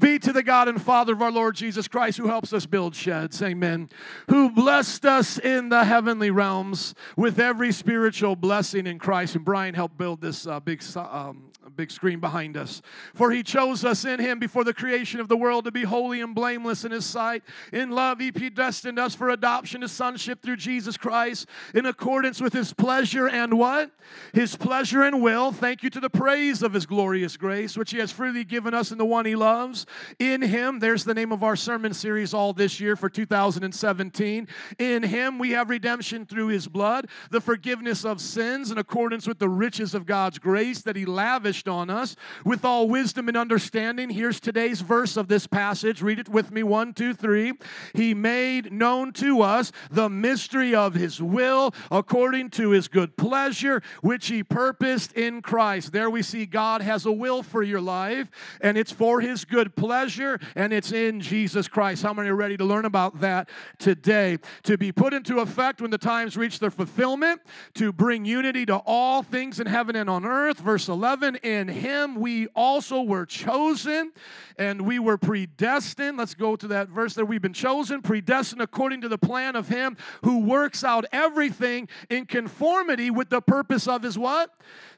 be 0.00 0.18
to 0.18 0.32
the 0.32 0.42
God 0.42 0.68
and 0.68 0.80
Father 0.80 1.12
of 1.12 1.22
our 1.22 1.30
Lord 1.30 1.54
Jesus 1.54 1.86
Christ, 1.86 2.18
who 2.18 2.26
helps 2.26 2.52
us 2.52 2.66
build 2.66 2.96
sheds. 2.96 3.40
Amen. 3.42 3.88
Who 4.28 4.50
blessed 4.50 5.04
us 5.04 5.38
in 5.38 5.68
the 5.68 5.84
heavenly 5.84 6.30
realms 6.30 6.94
with 7.16 7.38
every 7.38 7.72
spiritual 7.72 8.34
blessing 8.34 8.86
in 8.86 8.98
Christ. 8.98 9.36
And 9.36 9.44
Brian 9.44 9.74
helped 9.74 9.96
build 9.96 10.20
this 10.20 10.46
uh, 10.46 10.60
big, 10.60 10.82
um, 10.96 11.49
big 11.80 11.90
screen 11.90 12.20
behind 12.20 12.58
us. 12.58 12.82
For 13.14 13.30
he 13.30 13.42
chose 13.42 13.86
us 13.86 14.04
in 14.04 14.20
him 14.20 14.38
before 14.38 14.64
the 14.64 14.74
creation 14.74 15.18
of 15.18 15.28
the 15.28 15.36
world 15.36 15.64
to 15.64 15.70
be 15.70 15.82
holy 15.82 16.20
and 16.20 16.34
blameless 16.34 16.84
in 16.84 16.92
his 16.92 17.06
sight. 17.06 17.42
In 17.72 17.90
love, 17.90 18.20
he 18.20 18.30
predestined 18.30 18.98
us 18.98 19.14
for 19.14 19.30
adoption 19.30 19.80
to 19.80 19.88
sonship 19.88 20.42
through 20.42 20.56
Jesus 20.56 20.98
Christ 20.98 21.48
in 21.74 21.86
accordance 21.86 22.40
with 22.40 22.52
his 22.52 22.74
pleasure 22.74 23.28
and 23.28 23.58
what? 23.58 23.90
His 24.34 24.56
pleasure 24.56 25.02
and 25.02 25.22
will. 25.22 25.52
Thank 25.52 25.82
you 25.82 25.88
to 25.88 26.00
the 26.00 26.10
praise 26.10 26.62
of 26.62 26.74
his 26.74 26.84
glorious 26.84 27.36
grace, 27.36 27.78
which 27.78 27.92
he 27.92 27.98
has 27.98 28.12
freely 28.12 28.44
given 28.44 28.74
us 28.74 28.92
in 28.92 28.98
the 28.98 29.06
one 29.06 29.24
he 29.24 29.34
loves. 29.34 29.86
In 30.18 30.42
him, 30.42 30.80
there's 30.80 31.04
the 31.04 31.14
name 31.14 31.32
of 31.32 31.42
our 31.42 31.56
sermon 31.56 31.94
series 31.94 32.34
all 32.34 32.52
this 32.52 32.78
year 32.78 32.94
for 32.94 33.08
2017. 33.08 34.48
In 34.78 35.02
him, 35.02 35.38
we 35.38 35.52
have 35.52 35.70
redemption 35.70 36.26
through 36.26 36.48
his 36.48 36.68
blood, 36.68 37.08
the 37.30 37.40
forgiveness 37.40 38.04
of 38.04 38.20
sins 38.20 38.70
in 38.70 38.76
accordance 38.76 39.26
with 39.26 39.38
the 39.38 39.48
riches 39.48 39.94
of 39.94 40.04
God's 40.04 40.38
grace 40.38 40.82
that 40.82 40.96
he 40.96 41.06
lavished 41.06 41.59
on 41.68 41.90
us 41.90 42.16
with 42.44 42.64
all 42.64 42.88
wisdom 42.88 43.28
and 43.28 43.36
understanding. 43.36 44.10
Here's 44.10 44.40
today's 44.40 44.80
verse 44.80 45.16
of 45.16 45.28
this 45.28 45.46
passage. 45.46 46.02
Read 46.02 46.18
it 46.18 46.28
with 46.28 46.50
me 46.50 46.62
one, 46.62 46.92
two, 46.92 47.14
three. 47.14 47.52
He 47.94 48.14
made 48.14 48.72
known 48.72 49.12
to 49.14 49.42
us 49.42 49.72
the 49.90 50.08
mystery 50.08 50.74
of 50.74 50.94
his 50.94 51.20
will 51.20 51.74
according 51.90 52.50
to 52.50 52.70
his 52.70 52.88
good 52.88 53.16
pleasure, 53.16 53.82
which 54.02 54.28
he 54.28 54.42
purposed 54.42 55.12
in 55.12 55.42
Christ. 55.42 55.92
There 55.92 56.10
we 56.10 56.22
see 56.22 56.46
God 56.46 56.82
has 56.82 57.06
a 57.06 57.12
will 57.12 57.42
for 57.42 57.62
your 57.62 57.80
life, 57.80 58.30
and 58.60 58.76
it's 58.76 58.92
for 58.92 59.20
his 59.20 59.44
good 59.44 59.74
pleasure, 59.76 60.38
and 60.54 60.72
it's 60.72 60.92
in 60.92 61.20
Jesus 61.20 61.68
Christ. 61.68 62.02
How 62.02 62.12
many 62.12 62.28
are 62.28 62.36
ready 62.36 62.56
to 62.56 62.64
learn 62.64 62.84
about 62.84 63.20
that 63.20 63.48
today? 63.78 64.38
To 64.64 64.76
be 64.76 64.92
put 64.92 65.14
into 65.14 65.40
effect 65.40 65.80
when 65.80 65.90
the 65.90 65.98
times 65.98 66.36
reach 66.36 66.58
their 66.58 66.70
fulfillment, 66.70 67.40
to 67.74 67.92
bring 67.92 68.24
unity 68.24 68.66
to 68.66 68.76
all 68.86 69.22
things 69.22 69.60
in 69.60 69.66
heaven 69.66 69.96
and 69.96 70.08
on 70.10 70.24
earth. 70.24 70.58
Verse 70.58 70.88
11 70.88 71.36
In 71.42 71.68
him 71.68 72.16
we 72.16 72.46
also 72.48 73.02
were 73.02 73.26
chosen 73.26 74.12
and 74.58 74.82
we 74.82 74.98
were 74.98 75.18
predestined. 75.18 76.18
Let's 76.18 76.34
go 76.34 76.56
to 76.56 76.68
that 76.68 76.88
verse 76.88 77.14
there. 77.14 77.24
We've 77.24 77.42
been 77.42 77.52
chosen, 77.52 78.02
predestined 78.02 78.62
according 78.62 79.00
to 79.02 79.08
the 79.08 79.18
plan 79.18 79.56
of 79.56 79.68
him 79.68 79.96
who 80.22 80.40
works 80.40 80.84
out 80.84 81.04
everything 81.12 81.88
in 82.08 82.26
conformity 82.26 83.10
with 83.10 83.30
the 83.30 83.40
purpose 83.40 83.88
of 83.88 84.02
his 84.02 84.18
what? 84.18 84.50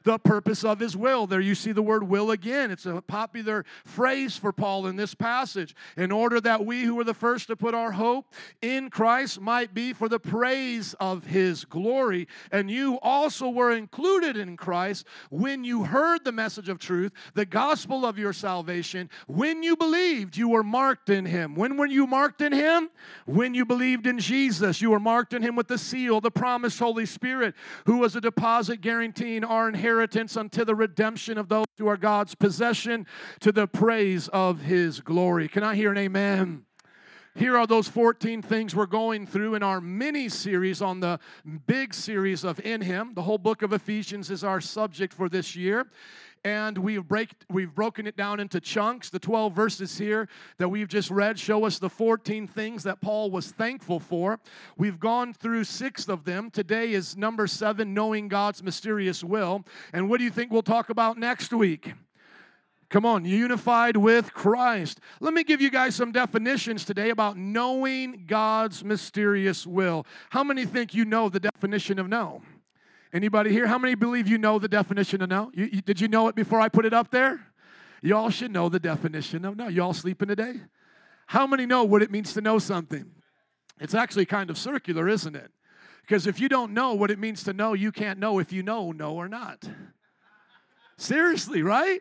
the 0.03 0.19
purpose 0.19 0.63
of 0.63 0.79
his 0.79 0.95
will. 0.95 1.27
There 1.27 1.39
you 1.39 1.55
see 1.55 1.71
the 1.71 1.81
word 1.81 2.03
will 2.03 2.31
again. 2.31 2.71
It's 2.71 2.85
a 2.85 3.01
popular 3.01 3.65
phrase 3.85 4.37
for 4.37 4.51
Paul 4.51 4.87
in 4.87 4.95
this 4.95 5.15
passage. 5.15 5.75
In 5.97 6.11
order 6.11 6.39
that 6.41 6.65
we 6.65 6.83
who 6.83 6.95
were 6.95 7.03
the 7.03 7.13
first 7.13 7.47
to 7.47 7.55
put 7.55 7.73
our 7.73 7.93
hope 7.93 8.33
in 8.61 8.89
Christ 8.89 9.39
might 9.39 9.73
be 9.73 9.93
for 9.93 10.09
the 10.09 10.19
praise 10.19 10.93
of 10.99 11.25
his 11.25 11.65
glory. 11.65 12.27
And 12.51 12.69
you 12.69 12.99
also 13.01 13.49
were 13.49 13.71
included 13.71 14.37
in 14.37 14.57
Christ 14.57 15.05
when 15.29 15.63
you 15.63 15.85
heard 15.85 16.23
the 16.23 16.31
message 16.33 16.69
of 16.69 16.79
truth, 16.79 17.11
the 17.33 17.45
gospel 17.45 18.05
of 18.05 18.17
your 18.17 18.33
salvation. 18.33 19.09
When 19.27 19.63
you 19.63 19.75
believed, 19.75 20.35
you 20.35 20.49
were 20.49 20.63
marked 20.63 21.09
in 21.09 21.25
him. 21.25 21.55
When 21.55 21.77
were 21.77 21.85
you 21.85 22.07
marked 22.07 22.41
in 22.41 22.51
him? 22.51 22.89
When 23.25 23.53
you 23.53 23.65
believed 23.65 24.07
in 24.07 24.19
Jesus, 24.19 24.81
you 24.81 24.91
were 24.91 24.99
marked 24.99 25.33
in 25.33 25.41
him 25.41 25.55
with 25.55 25.67
the 25.67 25.77
seal, 25.77 26.21
the 26.21 26.31
promised 26.31 26.79
Holy 26.79 27.05
Spirit, 27.05 27.55
who 27.85 27.97
was 27.97 28.15
a 28.15 28.21
deposit 28.21 28.81
guaranteeing 28.81 29.43
our 29.43 29.67
inheritance 29.67 30.35
unto 30.35 30.65
the 30.65 30.75
redemption 30.75 31.37
of 31.37 31.49
those 31.49 31.65
who 31.77 31.87
are 31.87 31.97
God's 31.97 32.35
possession 32.35 33.05
to 33.39 33.51
the 33.51 33.67
praise 33.67 34.27
of 34.29 34.61
his 34.61 34.99
glory. 34.99 35.47
Can 35.47 35.63
I 35.63 35.75
hear 35.75 35.91
an 35.91 35.97
amen? 35.97 36.65
Here 37.35 37.57
are 37.57 37.65
those 37.65 37.87
14 37.87 38.43
things 38.43 38.75
we're 38.75 38.85
going 38.85 39.25
through 39.25 39.55
in 39.55 39.63
our 39.63 39.81
mini 39.81 40.29
series 40.29 40.81
on 40.81 40.99
the 40.99 41.19
big 41.65 41.93
series 41.93 42.43
of 42.43 42.59
In 42.59 42.81
Him. 42.81 43.13
The 43.15 43.23
whole 43.23 43.39
book 43.39 43.63
of 43.63 43.73
Ephesians 43.73 44.29
is 44.29 44.43
our 44.43 44.61
subject 44.61 45.13
for 45.13 45.27
this 45.27 45.55
year 45.55 45.87
and 46.45 46.77
we've 46.77 47.07
break, 47.07 47.29
we've 47.49 47.73
broken 47.73 48.05
it 48.05 48.17
down 48.17 48.39
into 48.39 48.59
chunks. 48.59 49.09
The 49.09 49.19
12 49.19 49.53
verses 49.53 49.97
here 49.97 50.27
that 50.57 50.67
we've 50.67 50.87
just 50.87 51.09
read 51.09 51.39
show 51.39 51.65
us 51.65 51.79
the 51.79 51.89
14 51.89 52.47
things 52.47 52.83
that 52.83 53.01
Paul 53.01 53.31
was 53.31 53.51
thankful 53.51 53.99
for. 53.99 54.39
We've 54.77 54.99
gone 54.99 55.33
through 55.33 55.63
six 55.63 56.07
of 56.09 56.25
them. 56.25 56.51
Today 56.51 56.93
is 56.93 57.15
number 57.15 57.47
seven, 57.47 57.93
knowing 57.93 58.27
God's 58.27 58.61
mysterious 58.61 59.23
will. 59.23 59.63
And 59.93 60.09
what 60.09 60.17
do 60.17 60.23
you 60.23 60.31
think 60.31 60.51
we'll 60.51 60.61
talk 60.61 60.89
about 60.89 61.17
next 61.17 61.53
week? 61.53 61.93
Come 62.93 63.07
on, 63.07 63.25
unified 63.25 63.97
with 63.97 64.35
Christ. 64.35 64.99
Let 65.19 65.33
me 65.33 65.43
give 65.43 65.59
you 65.59 65.71
guys 65.71 65.95
some 65.95 66.11
definitions 66.11 66.85
today 66.85 67.09
about 67.09 67.37
knowing 67.37 68.25
God's 68.27 68.83
mysterious 68.83 69.65
will. 69.65 70.05
How 70.29 70.43
many 70.43 70.63
think 70.63 70.93
you 70.93 71.03
know 71.03 71.27
the 71.27 71.39
definition 71.39 71.97
of 71.97 72.07
know? 72.07 72.43
Anybody 73.11 73.51
here? 73.51 73.65
How 73.65 73.79
many 73.79 73.95
believe 73.95 74.27
you 74.27 74.37
know 74.37 74.59
the 74.59 74.67
definition 74.67 75.23
of 75.23 75.29
know? 75.29 75.49
You, 75.55 75.69
you, 75.73 75.81
did 75.81 75.99
you 75.99 76.07
know 76.07 76.27
it 76.27 76.35
before 76.35 76.59
I 76.59 76.69
put 76.69 76.85
it 76.85 76.93
up 76.93 77.09
there? 77.09 77.43
Y'all 78.03 78.29
should 78.29 78.51
know 78.51 78.69
the 78.69 78.79
definition 78.79 79.43
of 79.43 79.57
know. 79.57 79.69
Y'all 79.69 79.95
sleeping 79.95 80.27
today? 80.27 80.61
How 81.25 81.47
many 81.47 81.65
know 81.65 81.83
what 81.85 82.03
it 82.03 82.11
means 82.11 82.35
to 82.35 82.41
know 82.41 82.59
something? 82.59 83.09
It's 83.79 83.95
actually 83.95 84.27
kind 84.27 84.51
of 84.51 84.57
circular, 84.59 85.09
isn't 85.09 85.35
it? 85.35 85.49
Because 86.01 86.27
if 86.27 86.39
you 86.39 86.47
don't 86.47 86.75
know 86.75 86.93
what 86.93 87.09
it 87.09 87.17
means 87.17 87.43
to 87.45 87.53
know, 87.53 87.73
you 87.73 87.91
can't 87.91 88.19
know 88.19 88.37
if 88.37 88.53
you 88.53 88.61
know 88.61 88.91
no 88.91 89.15
or 89.15 89.27
not. 89.27 89.67
Seriously, 90.99 91.63
right? 91.63 91.99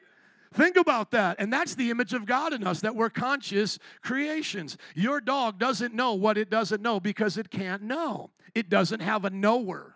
Think 0.52 0.76
about 0.76 1.10
that. 1.12 1.36
And 1.38 1.52
that's 1.52 1.74
the 1.74 1.90
image 1.90 2.12
of 2.12 2.26
God 2.26 2.52
in 2.52 2.66
us, 2.66 2.80
that 2.80 2.94
we're 2.94 3.10
conscious 3.10 3.78
creations. 4.02 4.76
Your 4.94 5.20
dog 5.20 5.58
doesn't 5.58 5.94
know 5.94 6.14
what 6.14 6.36
it 6.36 6.50
doesn't 6.50 6.82
know 6.82 7.00
because 7.00 7.38
it 7.38 7.50
can't 7.50 7.82
know, 7.82 8.30
it 8.54 8.68
doesn't 8.68 9.00
have 9.00 9.24
a 9.24 9.30
knower. 9.30 9.91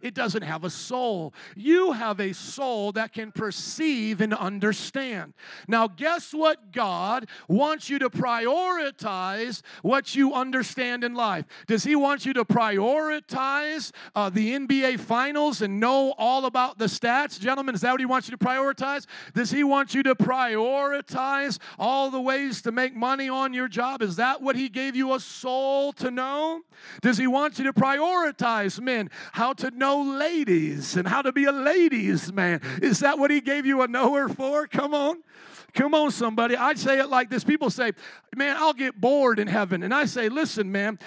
It 0.00 0.14
doesn't 0.14 0.42
have 0.42 0.64
a 0.64 0.70
soul. 0.70 1.34
You 1.54 1.92
have 1.92 2.20
a 2.20 2.32
soul 2.32 2.92
that 2.92 3.12
can 3.12 3.32
perceive 3.32 4.20
and 4.20 4.32
understand. 4.32 5.34
Now, 5.68 5.88
guess 5.88 6.32
what? 6.32 6.72
God 6.72 7.28
wants 7.48 7.90
you 7.90 7.98
to 7.98 8.08
prioritize 8.08 9.60
what 9.82 10.14
you 10.14 10.32
understand 10.32 11.04
in 11.04 11.14
life. 11.14 11.44
Does 11.66 11.84
He 11.84 11.96
want 11.96 12.24
you 12.24 12.32
to 12.34 12.44
prioritize 12.46 13.92
uh, 14.14 14.30
the 14.30 14.56
NBA 14.56 15.00
finals 15.00 15.60
and 15.60 15.78
know 15.78 16.14
all 16.16 16.46
about 16.46 16.78
the 16.78 16.86
stats? 16.86 17.38
Gentlemen, 17.38 17.74
is 17.74 17.82
that 17.82 17.90
what 17.90 18.00
He 18.00 18.06
wants 18.06 18.28
you 18.28 18.36
to 18.36 18.42
prioritize? 18.42 19.06
Does 19.34 19.50
He 19.50 19.64
want 19.64 19.94
you 19.94 20.02
to 20.04 20.14
prioritize 20.14 21.58
all 21.78 22.10
the 22.10 22.20
ways 22.20 22.62
to 22.62 22.72
make 22.72 22.96
money 22.96 23.28
on 23.28 23.52
your 23.52 23.68
job? 23.68 24.00
Is 24.00 24.16
that 24.16 24.40
what 24.40 24.56
He 24.56 24.70
gave 24.70 24.96
you 24.96 25.12
a 25.12 25.20
soul 25.20 25.92
to 25.94 26.10
know? 26.10 26.62
Does 27.02 27.18
He 27.18 27.26
want 27.26 27.58
you 27.58 27.64
to 27.64 27.74
prioritize, 27.74 28.80
men, 28.80 29.10
how 29.32 29.52
to 29.54 29.70
know? 29.70 29.89
Ladies 29.96 30.96
and 30.96 31.08
how 31.08 31.22
to 31.22 31.32
be 31.32 31.44
a 31.44 31.52
ladies 31.52 32.32
man. 32.32 32.60
Is 32.82 33.00
that 33.00 33.18
what 33.18 33.30
he 33.30 33.40
gave 33.40 33.66
you 33.66 33.82
a 33.82 33.88
knower 33.88 34.28
for? 34.28 34.66
Come 34.66 34.94
on. 34.94 35.22
Come 35.74 35.94
on, 35.94 36.10
somebody. 36.10 36.56
I 36.56 36.74
say 36.74 36.98
it 36.98 37.08
like 37.08 37.30
this. 37.30 37.44
People 37.44 37.70
say, 37.70 37.92
man, 38.36 38.56
I'll 38.58 38.72
get 38.72 39.00
bored 39.00 39.38
in 39.38 39.46
heaven. 39.46 39.82
And 39.82 39.94
I 39.94 40.04
say, 40.04 40.28
listen, 40.28 40.70
man, 40.70 40.98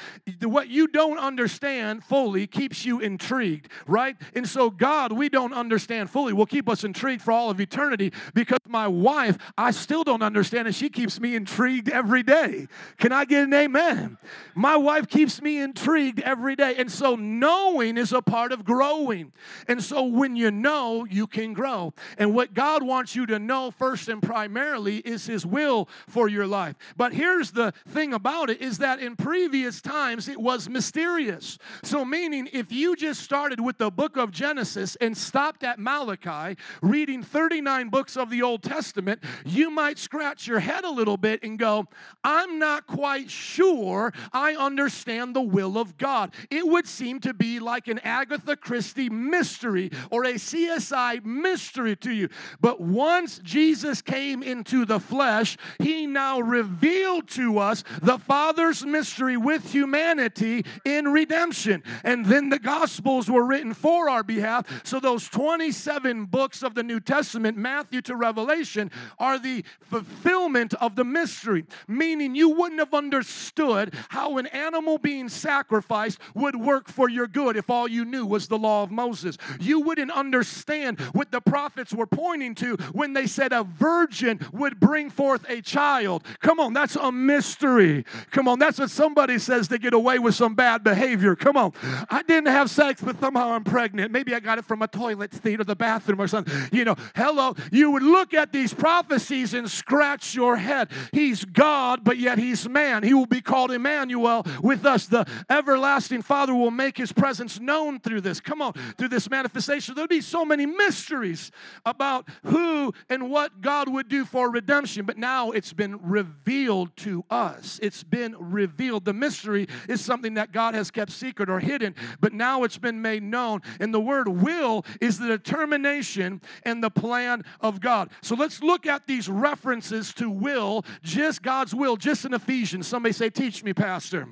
what 0.42 0.68
you 0.68 0.88
don't 0.88 1.18
understand 1.18 2.04
fully 2.04 2.48
keeps 2.48 2.86
you 2.86 3.00
intrigued, 3.00 3.70
right? 3.88 4.16
And 4.36 4.48
so, 4.48 4.70
God, 4.70 5.12
we 5.12 5.30
don't 5.30 5.54
understand 5.54 6.10
fully, 6.10 6.34
will 6.34 6.46
keep 6.46 6.70
us 6.70 6.84
intrigued 6.84 7.22
for 7.22 7.32
all 7.32 7.50
of 7.50 7.60
eternity 7.60 8.14
because 8.34 8.60
my 8.68 8.88
wife, 8.88 9.38
I 9.58 9.72
still 9.72 10.04
don't 10.04 10.24
understand, 10.24 10.68
and 10.68 10.76
she 10.76 10.90
keeps 10.90 11.20
me 11.20 11.36
intrigued 11.36 11.90
every 11.90 12.24
day. 12.24 12.68
Can 12.98 13.12
I 13.12 13.26
get 13.26 13.44
an 13.44 13.54
amen? 13.54 14.18
My 14.56 14.76
wife 14.76 15.08
keeps 15.08 15.42
me 15.42 15.62
intrigued 15.62 16.20
every 16.22 16.56
day. 16.56 16.76
And 16.78 16.92
so, 16.92 17.16
knowing 17.16 17.98
is 17.98 18.14
a 18.14 18.22
part 18.22 18.52
of 18.52 18.66
growing. 18.66 19.34
And 19.68 19.84
so, 19.84 20.04
when 20.04 20.36
you 20.36 20.52
know, 20.52 21.06
you 21.06 21.28
can 21.28 21.54
grow. 21.54 21.94
And 22.18 22.34
what 22.34 22.54
God 22.54 22.84
wants 22.84 23.16
you 23.16 23.26
to 23.28 23.40
know 23.40 23.72
first 23.72 24.08
and 24.08 24.22
primarily 24.22 24.53
is 24.58 25.26
His 25.26 25.46
will 25.46 25.88
for 26.08 26.28
your 26.28 26.48
life. 26.48 26.76
But 26.98 27.14
here's 27.14 27.52
the 27.52 27.74
thing 27.88 28.14
about 28.14 28.50
it 28.50 28.62
is 28.62 28.80
that 28.80 29.00
in 29.00 29.16
previous 29.16 29.82
times 29.82 30.28
it 30.28 30.40
was 30.40 30.70
mysterious. 30.70 31.58
So, 31.84 32.06
meaning 32.06 32.50
if 32.54 32.72
you 32.72 32.96
just 32.96 33.22
started 33.22 33.60
with 33.60 33.78
the 33.78 33.92
book 33.92 34.18
of 34.18 34.32
Genesis 34.32 34.96
and 34.98 35.18
stopped 35.18 35.64
at 35.64 35.80
Malachi, 35.80 36.58
reading 36.82 37.24
39 37.24 37.90
books 37.90 38.18
of 38.18 38.30
the 38.30 38.42
Old 38.42 38.64
Testament, 38.64 39.24
you 39.46 39.70
might 39.70 39.98
scratch 39.98 40.48
your 40.48 40.60
head 40.60 40.84
a 40.84 40.90
little 40.90 41.18
bit 41.18 41.44
and 41.44 41.58
go, 41.58 41.88
I'm 42.24 42.60
not 42.60 42.88
quite 42.88 43.30
sure 43.30 44.14
I 44.32 44.56
understand 44.56 45.36
the 45.36 45.42
will 45.42 45.78
of 45.78 45.98
God. 45.98 46.34
It 46.50 46.68
would 46.68 46.88
seem 46.88 47.20
to 47.22 47.34
be 47.34 47.60
like 47.60 47.88
an 47.88 48.00
Agatha 48.00 48.56
Christie 48.56 49.10
mystery 49.10 49.92
or 50.12 50.24
a 50.24 50.34
CSI 50.34 51.24
mystery 51.26 51.96
to 51.98 52.12
you. 52.12 52.30
But 52.62 52.82
once 52.82 53.40
Jesus 53.40 54.02
came 54.02 54.43
into 54.44 54.86
the 54.86 55.00
flesh, 55.00 55.58
he 55.80 56.06
now 56.06 56.40
revealed 56.40 57.28
to 57.30 57.60
us 57.60 57.84
the 58.02 58.18
Father's 58.18 58.86
mystery 58.86 59.38
with 59.38 59.72
humanity 59.72 60.66
in 60.86 61.08
redemption. 61.08 61.84
And 62.04 62.26
then 62.26 62.50
the 62.50 62.60
Gospels 62.60 63.30
were 63.30 63.46
written 63.46 63.74
for 63.74 64.10
our 64.10 64.24
behalf. 64.24 64.82
So 64.86 65.00
those 65.00 65.28
27 65.30 66.26
books 66.26 66.64
of 66.64 66.76
the 66.76 66.84
New 66.84 67.00
Testament, 67.00 67.58
Matthew 67.58 68.02
to 68.04 68.16
Revelation, 68.16 68.92
are 69.20 69.40
the 69.40 69.64
fulfillment 69.82 70.74
of 70.76 70.96
the 70.96 71.04
mystery, 71.04 71.66
meaning 71.88 72.36
you 72.36 72.50
wouldn't 72.50 72.80
have 72.80 72.94
understood 72.94 73.94
how 74.10 74.38
an 74.38 74.48
animal 74.48 74.98
being 74.98 75.30
sacrificed 75.30 76.20
would 76.34 76.56
work 76.56 76.88
for 76.88 77.10
your 77.10 77.28
good 77.28 77.56
if 77.58 77.70
all 77.70 77.88
you 77.88 78.06
knew 78.06 78.26
was 78.26 78.48
the 78.48 78.58
law 78.58 78.84
of 78.84 78.92
Moses. 78.92 79.38
You 79.60 79.82
wouldn't 79.82 80.12
understand 80.12 81.00
what 81.14 81.32
the 81.32 81.42
prophets 81.42 81.94
were 81.94 82.08
pointing 82.08 82.56
to 82.56 82.76
when 82.92 83.14
they 83.14 83.28
said 83.28 83.54
a 83.54 83.64
virgin 83.64 84.33
would 84.52 84.80
bring 84.80 85.10
forth 85.10 85.46
a 85.50 85.62
child. 85.62 86.24
Come 86.40 86.60
on, 86.60 86.74
that's 86.74 86.96
a 86.96 87.12
mystery. 87.12 88.06
Come 88.32 88.48
on, 88.48 88.60
that's 88.60 88.80
what 88.80 88.90
somebody 88.90 89.40
says 89.40 89.68
to 89.70 89.78
get 89.78 89.94
away 89.94 90.20
with 90.20 90.36
some 90.36 90.56
bad 90.56 90.84
behavior. 90.84 91.36
Come 91.36 91.58
on. 91.58 91.74
I 92.10 92.24
didn't 92.24 92.48
have 92.48 92.70
sex, 92.70 93.02
but 93.02 93.20
somehow 93.20 93.54
I'm 93.54 93.64
pregnant. 93.64 94.12
Maybe 94.12 94.34
I 94.36 94.40
got 94.40 94.58
it 94.58 94.66
from 94.66 94.82
a 94.82 94.88
toilet 94.88 95.34
seat 95.34 95.60
or 95.60 95.64
the 95.64 95.76
bathroom 95.76 96.22
or 96.22 96.28
something. 96.28 96.54
You 96.72 96.86
know, 96.86 96.96
hello. 97.16 97.56
You 97.72 97.92
would 97.92 98.04
look 98.04 98.34
at 98.34 98.52
these 98.52 98.74
prophecies 98.74 99.54
and 99.54 99.70
scratch 99.70 100.36
your 100.36 100.58
head. 100.58 100.90
He's 101.12 101.46
God, 101.46 102.04
but 102.04 102.18
yet 102.18 102.38
he's 102.38 102.68
man. 102.68 103.04
He 103.04 103.14
will 103.14 103.26
be 103.26 103.42
called 103.42 103.72
Emmanuel 103.72 104.46
with 104.62 104.86
us. 104.86 105.08
The 105.08 105.26
everlasting 105.50 106.22
Father 106.22 106.54
will 106.54 106.72
make 106.72 106.98
his 106.98 107.12
presence 107.12 107.60
known 107.60 108.00
through 108.00 108.22
this. 108.22 108.40
Come 108.40 108.62
on, 108.62 108.74
through 108.98 109.10
this 109.10 109.30
manifestation. 109.30 109.96
There'll 109.96 110.08
be 110.08 110.22
so 110.22 110.46
many 110.46 110.66
mysteries 110.66 111.52
about 111.86 112.28
who 112.46 112.94
and 113.10 113.30
what 113.30 113.62
God 113.62 113.90
would 113.90 114.08
do 114.08 114.23
for 114.24 114.52
redemption, 114.52 115.06
but 115.06 115.18
now 115.18 115.52
it's 115.52 115.74
been 115.74 116.00
revealed 116.02 116.96
to 116.98 117.24
us. 117.30 117.80
It's 117.82 118.04
been 118.04 118.36
revealed. 118.40 119.06
The 119.06 119.14
mystery 119.14 119.68
is 119.88 120.04
something 120.04 120.36
that 120.36 120.52
God 120.52 120.76
has 120.76 120.92
kept 120.92 121.12
secret 121.12 121.50
or 121.50 121.60
hidden, 121.60 121.96
but 122.20 122.34
now 122.34 122.64
it's 122.64 122.78
been 122.78 123.02
made 123.02 123.24
known. 123.24 123.62
And 123.80 123.94
the 123.94 124.00
word 124.00 124.28
will 124.28 124.86
is 125.02 125.20
the 125.20 125.28
determination 125.28 126.42
and 126.64 126.84
the 126.84 126.90
plan 126.90 127.44
of 127.62 127.80
God. 127.80 128.10
So 128.22 128.36
let's 128.36 128.62
look 128.62 128.86
at 128.86 129.08
these 129.08 129.30
references 129.30 130.14
to 130.16 130.30
will, 130.30 130.86
just 131.02 131.42
God's 131.42 131.74
will, 131.74 131.98
just 131.98 132.26
in 132.26 132.34
Ephesians. 132.34 132.88
Somebody 132.88 133.14
say, 133.14 133.30
Teach 133.30 133.64
me, 133.64 133.74
Pastor. 133.74 134.28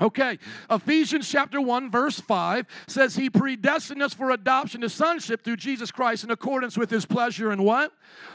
Okay, 0.00 0.40
Ephesians 0.68 1.28
chapter 1.28 1.60
1, 1.60 1.88
verse 1.88 2.18
5 2.18 2.66
says, 2.88 3.14
He 3.14 3.30
predestined 3.30 4.02
us 4.02 4.12
for 4.12 4.32
adoption 4.32 4.80
to 4.80 4.88
sonship 4.88 5.44
through 5.44 5.58
Jesus 5.58 5.92
Christ 5.92 6.24
in 6.24 6.32
accordance 6.32 6.76
with 6.76 6.90
His 6.90 7.06
pleasure 7.06 7.52
and 7.52 7.64
what? 7.64 7.92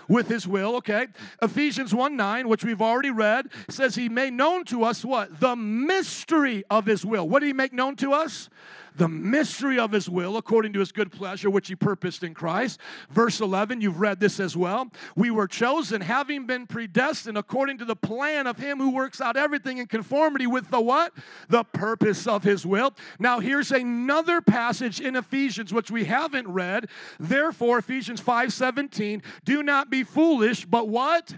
With 0.08 0.30
His 0.30 0.48
will, 0.48 0.78
okay. 0.78 1.08
Ephesians 1.42 1.94
1 1.94 2.16
9, 2.16 2.48
which 2.48 2.64
we've 2.64 2.82
already 2.82 3.12
read, 3.12 3.48
says, 3.68 3.96
He 3.96 4.08
made 4.08 4.32
known 4.32 4.64
to 4.66 4.86
us 4.86 5.04
what? 5.04 5.42
The 5.42 5.58
mystery 5.58 6.64
of 6.70 6.86
His 6.86 7.06
will. 7.06 7.28
What 7.28 7.42
did 7.42 7.48
He 7.48 7.54
make 7.54 7.74
known 7.74 7.98
to 7.98 8.14
us? 8.14 8.50
The 8.96 9.08
mystery 9.08 9.80
of 9.80 9.92
his 9.92 10.10
will 10.10 10.38
according 10.38 10.74
to 10.74 10.80
his 10.80 10.92
good 10.92 11.12
pleasure, 11.12 11.50
which 11.50 11.68
he 11.68 11.76
purposed 11.76 12.24
in 12.24 12.34
Christ. 12.34 12.80
Verse 13.10 13.40
11, 13.40 13.82
you've 13.82 14.00
read 14.00 14.20
this 14.20 14.40
as 14.40 14.56
well. 14.56 14.92
We 15.16 15.32
were 15.32 15.48
chosen, 15.48 16.02
having 16.02 16.46
been 16.46 16.68
predestined 16.68 17.38
according 17.38 17.78
to 17.80 17.86
the 17.86 17.96
plan 17.96 18.48
of 18.48 18.58
him 18.58 18.78
who 18.78 18.92
works 18.92 19.22
out 19.22 19.38
everything 19.38 19.78
in 19.78 19.88
conformity 19.88 20.48
with 20.48 20.70
the 20.70 20.82
what? 20.82 21.14
The 21.48 21.64
purpose 21.64 22.28
of 22.28 22.44
his 22.44 22.66
will. 22.66 22.94
Now, 23.20 23.40
here's 23.40 23.72
another 23.72 24.42
passage 24.42 25.00
in 25.00 25.16
Ephesians, 25.16 25.74
which 25.74 25.92
we 25.92 26.06
haven't 26.06 26.48
read. 26.48 26.90
Therefore, 27.20 27.80
Ephesians 27.80 28.20
5 28.20 28.54
17, 28.54 29.24
do 29.46 29.64
not 29.64 29.90
be 29.90 30.04
foolish, 30.04 30.66
but 30.66 30.88
what? 30.88 31.36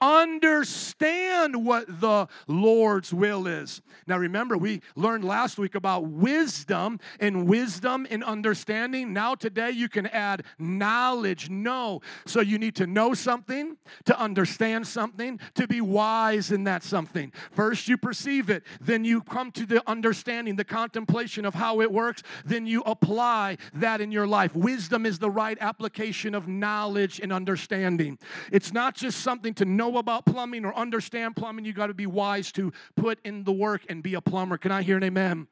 Understand 0.00 1.64
what 1.64 2.00
the 2.00 2.28
Lord's 2.46 3.12
will 3.12 3.46
is. 3.46 3.82
Now, 4.06 4.18
remember, 4.18 4.56
we 4.56 4.82
learned 4.96 5.24
last 5.24 5.58
week 5.58 5.74
about 5.74 6.06
wisdom 6.06 6.98
and 7.18 7.46
wisdom 7.46 8.06
and 8.10 8.24
understanding. 8.24 9.12
Now, 9.12 9.34
today, 9.34 9.70
you 9.70 9.88
can 9.88 10.06
add 10.06 10.44
knowledge, 10.58 11.50
know. 11.50 12.00
So, 12.26 12.40
you 12.40 12.58
need 12.58 12.76
to 12.76 12.86
know 12.86 13.14
something, 13.14 13.76
to 14.06 14.18
understand 14.18 14.86
something, 14.86 15.38
to 15.54 15.66
be 15.66 15.80
wise 15.80 16.50
in 16.50 16.64
that 16.64 16.82
something. 16.82 17.32
First, 17.52 17.88
you 17.88 17.96
perceive 17.96 18.50
it, 18.50 18.64
then, 18.80 19.04
you 19.04 19.22
come 19.22 19.52
to 19.52 19.66
the 19.66 19.82
understanding, 19.88 20.56
the 20.56 20.64
contemplation 20.64 21.44
of 21.44 21.54
how 21.54 21.80
it 21.80 21.92
works, 21.92 22.22
then, 22.44 22.66
you 22.66 22.82
apply 22.82 23.58
that 23.74 24.00
in 24.00 24.10
your 24.10 24.26
life. 24.26 24.54
Wisdom 24.54 25.06
is 25.06 25.18
the 25.18 25.30
right 25.30 25.58
application 25.60 26.34
of 26.34 26.48
knowledge 26.48 27.20
and 27.20 27.32
understanding. 27.32 28.18
It's 28.50 28.72
not 28.72 28.94
just 28.94 29.20
something 29.20 29.54
to 29.54 29.64
know 29.64 29.89
know 29.90 29.98
about 29.98 30.24
plumbing 30.24 30.64
or 30.64 30.74
understand 30.74 31.36
plumbing, 31.36 31.64
you 31.64 31.72
got 31.72 31.88
to 31.88 31.94
be 31.94 32.06
wise 32.06 32.52
to 32.52 32.72
put 32.96 33.18
in 33.24 33.44
the 33.44 33.52
work 33.52 33.82
and 33.88 34.02
be 34.02 34.14
a 34.14 34.20
plumber. 34.20 34.56
Can 34.56 34.72
I 34.72 34.82
hear 34.82 34.96
an 34.96 35.04
amen? 35.04 35.48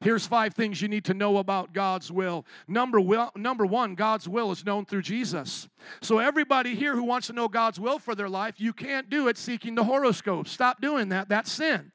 Here's 0.00 0.26
five 0.26 0.54
things 0.54 0.80
you 0.80 0.86
need 0.86 1.04
to 1.06 1.14
know 1.14 1.38
about 1.38 1.72
God's 1.72 2.12
will. 2.12 2.46
Number, 2.68 3.00
will. 3.00 3.32
number 3.34 3.66
one, 3.66 3.96
God's 3.96 4.28
will 4.28 4.52
is 4.52 4.64
known 4.64 4.86
through 4.86 5.02
Jesus. 5.02 5.68
So, 6.00 6.18
everybody 6.18 6.76
here 6.76 6.94
who 6.94 7.02
wants 7.02 7.26
to 7.26 7.32
know 7.32 7.48
God's 7.48 7.80
will 7.80 7.98
for 7.98 8.14
their 8.14 8.28
life, 8.28 8.54
you 8.58 8.72
can't 8.72 9.10
do 9.10 9.26
it 9.26 9.36
seeking 9.36 9.74
the 9.74 9.82
horoscope. 9.82 10.46
Stop 10.46 10.80
doing 10.80 11.08
that. 11.08 11.28
That's 11.28 11.50
sin. 11.50 11.90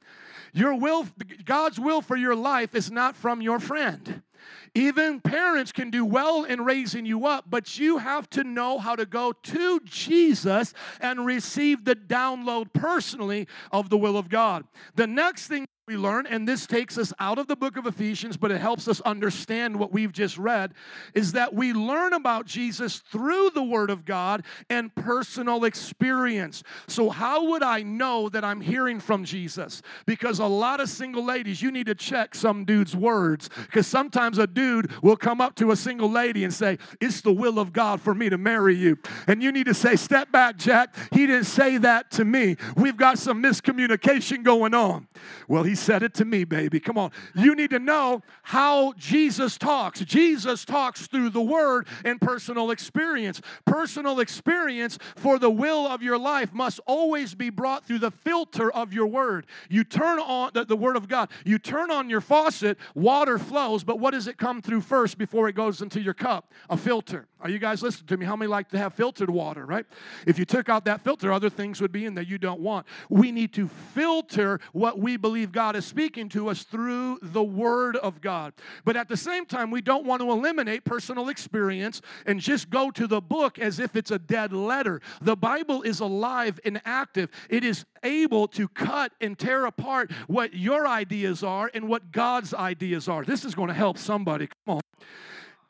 Your 0.52 0.76
will, 0.76 1.08
God's 1.46 1.80
will 1.80 2.02
for 2.02 2.18
your 2.18 2.36
life 2.36 2.76
is 2.76 2.92
not 2.92 3.16
from 3.16 3.42
your 3.42 3.60
friend. 3.60 4.22
Even 4.76 5.20
parents 5.20 5.72
can 5.72 5.90
do 5.90 6.04
well 6.06 6.44
in 6.44 6.64
raising 6.64 7.06
you 7.06 7.26
up, 7.26 7.46
but 7.50 7.78
you 7.78 7.98
have 8.00 8.30
to 8.32 8.44
know 8.44 8.80
how 8.80 8.96
to 8.96 9.06
go 9.06 9.32
to 9.32 9.80
Jesus 9.82 10.74
and 11.00 11.26
receive 11.26 11.86
the 11.86 11.96
download 11.96 12.74
personally 12.74 13.48
of 13.72 13.90
the 13.90 13.98
will 13.98 14.18
of 14.18 14.30
God. 14.30 14.66
The 14.96 15.08
next 15.08 15.48
thing 15.48 15.66
we 15.86 15.98
learn, 15.98 16.26
and 16.26 16.48
this 16.48 16.66
takes 16.66 16.98
us 16.98 17.12
out 17.20 17.38
of 17.38 17.48
the 17.48 17.58
book 17.58 17.76
of 17.76 17.86
Ephesians, 17.86 18.38
but 18.38 18.52
it 18.52 18.62
helps 18.62 18.88
us 18.88 19.02
understand 19.02 19.76
what 19.76 19.92
we've 19.92 20.14
just 20.14 20.38
read, 20.38 20.74
is 21.14 21.34
that 21.34 21.54
we 21.54 21.74
learn 21.74 22.14
about 22.14 22.46
Jesus 22.46 23.00
through 23.00 23.50
the 23.50 23.64
Word 23.64 23.90
of 23.90 24.06
God 24.06 24.46
and 24.70 24.96
personal 24.96 25.66
experience. 25.66 26.64
So, 26.88 27.10
how 27.10 27.50
would 27.50 27.64
I 27.64 27.82
know 27.82 28.30
that 28.30 28.46
I'm 28.46 28.62
hearing 28.62 29.02
from 29.02 29.26
Jesus? 29.26 29.82
Because 30.06 30.40
a 30.40 30.46
lot 30.46 30.80
of 30.80 30.88
single 30.88 31.26
ladies, 31.26 31.62
you 31.62 31.70
need 31.70 31.88
to 31.88 31.96
check 31.96 32.34
some 32.34 32.64
dude's 32.64 32.96
words, 32.96 33.50
because 33.66 33.86
sometimes 33.86 34.38
a 34.38 34.48
dude 34.48 34.90
will 35.04 35.18
come 35.18 35.42
up 35.42 35.54
to 35.56 35.72
a 35.72 35.76
single 35.76 36.10
lady 36.10 36.46
and 36.46 36.54
say, 36.54 36.78
It's 37.02 37.20
the 37.20 37.34
will 37.34 37.60
of 37.60 37.74
God 37.74 38.00
for 38.00 38.16
me 38.16 38.30
to 38.30 38.38
marry 38.38 38.76
you. 38.76 39.00
And 39.28 39.44
you 39.44 39.52
need 39.52 39.66
to 39.66 39.74
say, 39.74 39.98
Step 39.98 40.32
back, 40.32 40.56
Jack. 40.56 40.96
He 41.12 41.28
didn't 41.28 41.44
say 41.44 41.78
that 41.80 42.10
to 42.12 42.24
me. 42.24 42.56
We've 42.78 42.96
got 42.96 43.20
some 43.20 43.44
miscommunication 43.44 44.44
going 44.44 44.74
on. 44.74 45.10
Well, 45.50 45.64
he 45.64 45.74
said 45.84 46.04
it 46.04 46.14
to 46.16 46.26
me, 46.26 46.44
baby. 46.44 46.80
Come 46.80 46.98
on. 46.98 47.12
You 47.36 47.56
need 47.56 47.70
to 47.72 47.80
know 47.80 48.22
how 48.44 48.94
Jesus 48.94 49.58
talks. 49.58 50.00
Jesus 50.02 50.66
talks 50.66 51.08
through 51.08 51.30
the 51.30 51.42
word 51.42 51.88
and 52.06 52.20
personal 52.20 52.72
experience. 52.72 53.42
Personal 53.66 54.20
experience 54.20 54.98
for 55.16 55.38
the 55.38 55.50
will 55.50 55.86
of 55.86 56.02
your 56.02 56.18
life 56.18 56.54
must 56.54 56.80
always 56.86 57.36
be 57.36 57.50
brought 57.50 57.86
through 57.86 58.00
the 58.00 58.12
filter 58.12 58.72
of 58.72 58.94
your 58.94 59.08
word. 59.08 59.46
You 59.70 59.84
turn 59.84 60.20
on 60.20 60.52
the, 60.54 60.66
the 60.66 60.78
word 60.78 60.96
of 60.96 61.08
God, 61.08 61.30
you 61.46 61.60
turn 61.60 61.92
on 61.92 62.10
your 62.10 62.22
faucet, 62.22 62.78
water 62.96 63.38
flows, 63.38 63.84
but 63.84 64.00
what 64.00 64.12
does 64.12 64.28
it 64.28 64.38
come 64.38 64.62
through 64.62 64.82
first 64.82 65.18
before 65.18 65.50
it 65.50 65.56
goes 65.56 65.82
into 65.82 66.02
your 66.02 66.14
cup? 66.14 66.52
A 66.70 66.78
filter. 66.78 67.28
Are 67.44 67.50
you 67.50 67.60
guys 67.60 67.84
listening 67.84 68.08
to 68.08 68.16
me? 68.16 68.26
How 68.26 68.38
many 68.38 68.48
like 68.48 68.70
to 68.70 68.78
have 68.78 68.94
filtered 68.94 69.30
water, 69.30 69.66
right? 69.66 69.86
If 70.26 70.40
you 70.40 70.46
took 70.46 70.70
out 70.70 70.86
that 70.86 71.02
filter, 71.02 71.30
other 71.30 71.50
things 71.50 71.82
would 71.82 71.92
be 71.92 72.06
in 72.06 72.16
there 72.16 72.24
you 72.24 72.38
don't 72.38 72.62
want. 72.62 72.88
We 73.10 73.34
need 73.34 73.52
to 73.56 73.68
filter 73.68 74.62
what 74.72 74.98
we 74.98 75.18
believe 75.18 75.52
God 75.52 75.76
is 75.76 75.86
speaking 75.86 76.30
to 76.30 76.48
us 76.48 76.64
through 76.64 77.20
the 77.22 77.44
Word 77.44 77.98
of 77.98 78.22
God. 78.22 78.54
But 78.86 78.96
at 78.96 79.10
the 79.10 79.18
same 79.18 79.46
time, 79.46 79.72
we 79.72 79.82
don't 79.82 80.06
want 80.06 80.22
to 80.22 80.32
eliminate 80.32 80.86
personal 80.86 81.28
experience 81.28 82.02
and 82.26 82.40
just 82.40 82.70
go 82.70 82.90
to 82.92 83.08
the 83.08 83.20
book 83.20 83.60
as 83.60 83.78
if 83.78 83.98
it's 83.98 84.12
a 84.12 84.20
dead 84.20 84.54
letter. 84.54 85.02
The 85.22 85.36
Bible 85.36 85.82
is 85.82 86.00
alive 86.00 86.62
and 86.64 86.82
active, 86.86 87.30
it 87.50 87.66
is 87.66 87.84
able 88.04 88.48
to 88.50 88.70
cut 88.70 89.12
and 89.20 89.38
tear 89.38 89.66
apart 89.66 90.12
what 90.28 90.54
your 90.54 90.88
ideas 90.88 91.44
are 91.44 91.70
and 91.74 91.90
what 91.90 92.14
God's 92.14 92.54
ideas 92.54 93.10
are. 93.10 93.26
This 93.26 93.44
is 93.44 93.54
going 93.54 93.68
to 93.68 93.74
help 93.74 93.98
somebody. 93.98 94.48
Come 94.48 94.78
on. 94.78 94.82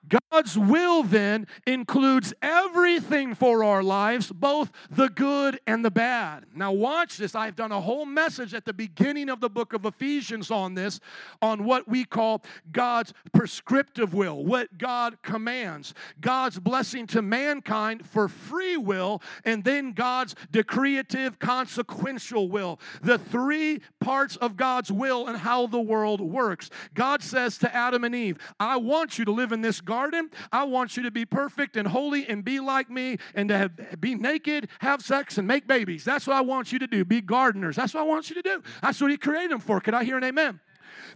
God's 0.08 0.58
will 0.58 1.04
then 1.04 1.48
includes 1.66 2.34
everything 2.42 3.36
for 3.36 3.64
our 3.64 3.82
lives, 3.82 4.32
both 4.32 4.72
the 4.92 5.10
good 5.10 5.60
and 5.66 5.84
the 5.84 5.92
bad. 5.92 6.46
Now, 6.54 6.72
watch 6.72 7.18
this. 7.18 7.36
I've 7.36 7.56
done 7.56 7.72
a 7.72 7.80
whole 7.80 8.06
message 8.06 8.54
at 8.54 8.66
the 8.66 8.74
beginning 8.74 9.30
of 9.30 9.40
the 9.40 9.50
book 9.50 9.74
of 9.74 9.86
Ephesians 9.86 10.52
on 10.52 10.74
this, 10.74 11.00
on 11.42 11.64
what 11.64 11.88
we 11.88 12.04
call 12.04 12.44
God's 12.72 13.14
prescriptive 13.32 14.14
will, 14.14 14.44
what 14.44 14.78
God 14.78 15.22
commands, 15.22 15.94
God's 16.20 16.60
blessing 16.60 17.08
to 17.08 17.22
mankind 17.22 18.06
for 18.06 18.28
free 18.28 18.78
will, 18.78 19.22
and 19.46 19.64
then 19.64 19.94
God's 19.94 20.36
decretive, 20.52 21.40
consequential 21.40 22.50
will. 22.50 22.80
The 23.02 23.18
three 23.18 23.82
parts 24.02 24.36
of 24.36 24.58
God's 24.58 24.92
will 24.92 25.28
and 25.28 25.38
how 25.38 25.68
the 25.68 25.80
world 25.80 26.20
works. 26.20 26.70
God 26.94 27.24
says 27.24 27.58
to 27.60 27.74
Adam 27.74 28.04
and 28.04 28.14
Eve, 28.14 28.38
I 28.60 28.78
want 28.78 29.18
you 29.18 29.26
to 29.26 29.32
live 29.32 29.52
in 29.52 29.62
this 29.62 29.80
garden 29.80 29.93
garden, 29.94 30.32
I 30.52 30.64
want 30.64 30.98
you 30.98 31.04
to 31.04 31.12
be 31.12 31.24
perfect 31.24 31.78
and 31.78 31.88
holy 31.88 32.28
and 32.28 32.44
be 32.44 32.60
like 32.60 32.90
me 32.90 33.18
and 33.36 33.48
to 33.50 33.58
have, 33.58 34.02
be 34.02 34.16
naked, 34.16 34.68
have 34.80 35.04
sex, 35.04 35.38
and 35.38 35.48
make 35.48 35.68
babies. 35.68 36.04
That's 36.04 36.26
what 36.26 36.36
I 36.36 36.42
want 36.42 36.72
you 36.72 36.80
to 36.80 36.88
do. 36.88 37.06
Be 37.06 37.22
gardeners. 37.22 37.76
That's 37.76 37.94
what 37.94 38.02
I 38.02 38.04
want 38.04 38.30
you 38.30 38.36
to 38.36 38.42
do. 38.42 38.64
That's 38.82 39.00
what 39.00 39.12
He 39.12 39.18
created 39.18 39.52
them 39.52 39.60
for. 39.60 39.80
Can 39.80 39.94
I 39.94 40.04
hear 40.04 40.18
an 40.18 40.24
amen? 40.24 40.60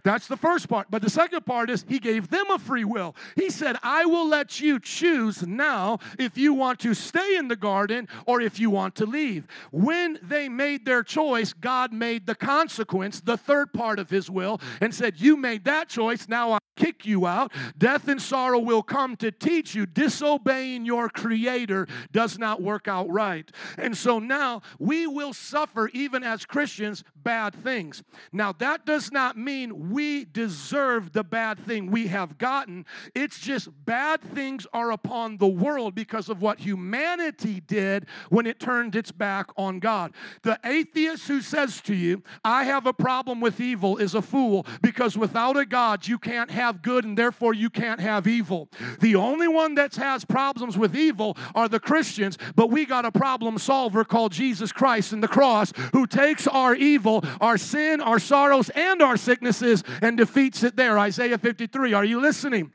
That's 0.02 0.26
the 0.26 0.36
first 0.36 0.68
part. 0.68 0.88
But 0.90 1.02
the 1.02 1.10
second 1.10 1.44
part 1.46 1.70
is 1.70 1.84
he 1.88 1.98
gave 1.98 2.28
them 2.28 2.50
a 2.50 2.58
free 2.58 2.84
will. 2.84 3.14
He 3.36 3.50
said, 3.50 3.76
I 3.82 4.04
will 4.06 4.28
let 4.28 4.60
you 4.60 4.78
choose 4.78 5.46
now 5.46 5.98
if 6.18 6.36
you 6.38 6.52
want 6.52 6.78
to 6.80 6.94
stay 6.94 7.36
in 7.36 7.48
the 7.48 7.56
garden 7.56 8.08
or 8.26 8.40
if 8.40 8.58
you 8.58 8.70
want 8.70 8.94
to 8.96 9.06
leave. 9.06 9.46
When 9.70 10.18
they 10.22 10.48
made 10.48 10.84
their 10.84 11.02
choice, 11.02 11.52
God 11.52 11.92
made 11.92 12.26
the 12.26 12.34
consequence, 12.34 13.20
the 13.20 13.36
third 13.36 13.72
part 13.72 13.98
of 13.98 14.10
his 14.10 14.30
will, 14.30 14.60
and 14.80 14.94
said, 14.94 15.20
You 15.20 15.36
made 15.36 15.64
that 15.64 15.88
choice. 15.88 16.28
Now 16.28 16.52
I 16.52 16.58
kick 16.76 17.04
you 17.04 17.26
out. 17.26 17.52
Death 17.76 18.08
and 18.08 18.22
sorrow 18.22 18.58
will 18.58 18.82
come 18.82 19.16
to 19.16 19.30
teach 19.30 19.74
you 19.74 19.84
disobeying 19.84 20.84
your 20.84 21.08
creator 21.08 21.86
does 22.12 22.38
not 22.38 22.62
work 22.62 22.88
out 22.88 23.10
right. 23.10 23.50
And 23.76 23.96
so 23.96 24.18
now 24.18 24.62
we 24.78 25.06
will 25.06 25.32
suffer, 25.32 25.88
even 25.92 26.22
as 26.22 26.46
Christians, 26.46 27.04
bad 27.16 27.54
things. 27.54 28.02
Now, 28.32 28.52
that 28.52 28.86
does 28.86 29.10
not 29.12 29.36
mean 29.36 29.67
we 29.72 30.24
deserve 30.24 31.12
the 31.12 31.24
bad 31.24 31.58
thing 31.58 31.90
we 31.90 32.08
have 32.08 32.38
gotten. 32.38 32.86
It's 33.14 33.38
just 33.38 33.68
bad 33.84 34.20
things 34.20 34.66
are 34.72 34.90
upon 34.90 35.38
the 35.38 35.48
world 35.48 35.94
because 35.94 36.28
of 36.28 36.42
what 36.42 36.60
humanity 36.60 37.60
did 37.60 38.06
when 38.30 38.46
it 38.46 38.60
turned 38.60 38.96
its 38.96 39.12
back 39.12 39.50
on 39.56 39.78
God. 39.78 40.12
The 40.42 40.58
atheist 40.64 41.28
who 41.28 41.40
says 41.40 41.80
to 41.82 41.94
you, 41.94 42.22
I 42.44 42.64
have 42.64 42.86
a 42.86 42.92
problem 42.92 43.40
with 43.40 43.60
evil, 43.60 43.96
is 43.98 44.14
a 44.14 44.22
fool 44.22 44.66
because 44.82 45.16
without 45.16 45.56
a 45.56 45.64
God, 45.64 46.06
you 46.06 46.18
can't 46.18 46.50
have 46.50 46.82
good 46.82 47.04
and 47.04 47.16
therefore 47.16 47.54
you 47.54 47.70
can't 47.70 48.00
have 48.00 48.26
evil. 48.26 48.68
The 49.00 49.16
only 49.16 49.48
one 49.48 49.74
that 49.76 49.94
has 49.96 50.24
problems 50.24 50.76
with 50.76 50.96
evil 50.96 51.36
are 51.54 51.68
the 51.68 51.80
Christians, 51.80 52.38
but 52.54 52.70
we 52.70 52.84
got 52.84 53.04
a 53.04 53.12
problem 53.12 53.58
solver 53.58 54.04
called 54.04 54.32
Jesus 54.32 54.72
Christ 54.72 55.12
and 55.12 55.22
the 55.22 55.28
cross 55.28 55.72
who 55.92 56.06
takes 56.06 56.46
our 56.46 56.74
evil, 56.74 57.24
our 57.40 57.58
sin, 57.58 58.00
our 58.00 58.18
sorrows, 58.18 58.70
and 58.70 59.02
our 59.02 59.16
and 60.02 60.16
defeats 60.16 60.62
it 60.62 60.76
there. 60.76 60.98
Isaiah 60.98 61.38
53. 61.38 61.92
Are 61.92 62.04
you 62.04 62.20
listening? 62.20 62.72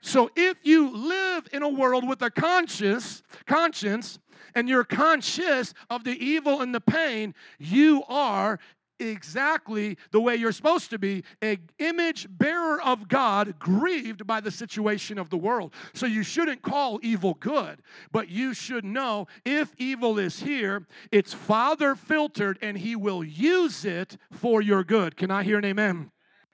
So 0.00 0.30
if 0.34 0.58
you 0.64 0.90
live 0.90 1.48
in 1.52 1.62
a 1.62 1.68
world 1.68 2.06
with 2.06 2.22
a 2.22 2.30
conscious 2.30 3.22
conscience 3.46 4.18
and 4.54 4.68
you're 4.68 4.84
conscious 4.84 5.74
of 5.88 6.04
the 6.04 6.12
evil 6.12 6.60
and 6.60 6.74
the 6.74 6.80
pain, 6.80 7.34
you 7.58 8.02
are 8.08 8.58
exactly 8.98 9.98
the 10.12 10.20
way 10.20 10.36
you're 10.36 10.52
supposed 10.52 10.90
to 10.90 10.98
be 10.98 11.24
a 11.42 11.58
image 11.80 12.28
bearer 12.30 12.80
of 12.82 13.08
god 13.08 13.58
grieved 13.58 14.24
by 14.26 14.40
the 14.40 14.50
situation 14.50 15.18
of 15.18 15.28
the 15.28 15.36
world 15.36 15.74
so 15.92 16.06
you 16.06 16.22
shouldn't 16.22 16.62
call 16.62 17.00
evil 17.02 17.34
good 17.34 17.82
but 18.12 18.28
you 18.28 18.54
should 18.54 18.84
know 18.84 19.26
if 19.44 19.72
evil 19.76 20.20
is 20.20 20.40
here 20.40 20.86
it's 21.10 21.34
father 21.34 21.96
filtered 21.96 22.56
and 22.62 22.78
he 22.78 22.94
will 22.94 23.24
use 23.24 23.84
it 23.84 24.16
for 24.30 24.62
your 24.62 24.84
good 24.84 25.16
can 25.16 25.32
i 25.32 25.42
hear 25.42 25.58
an 25.58 25.64
amen 25.64 26.11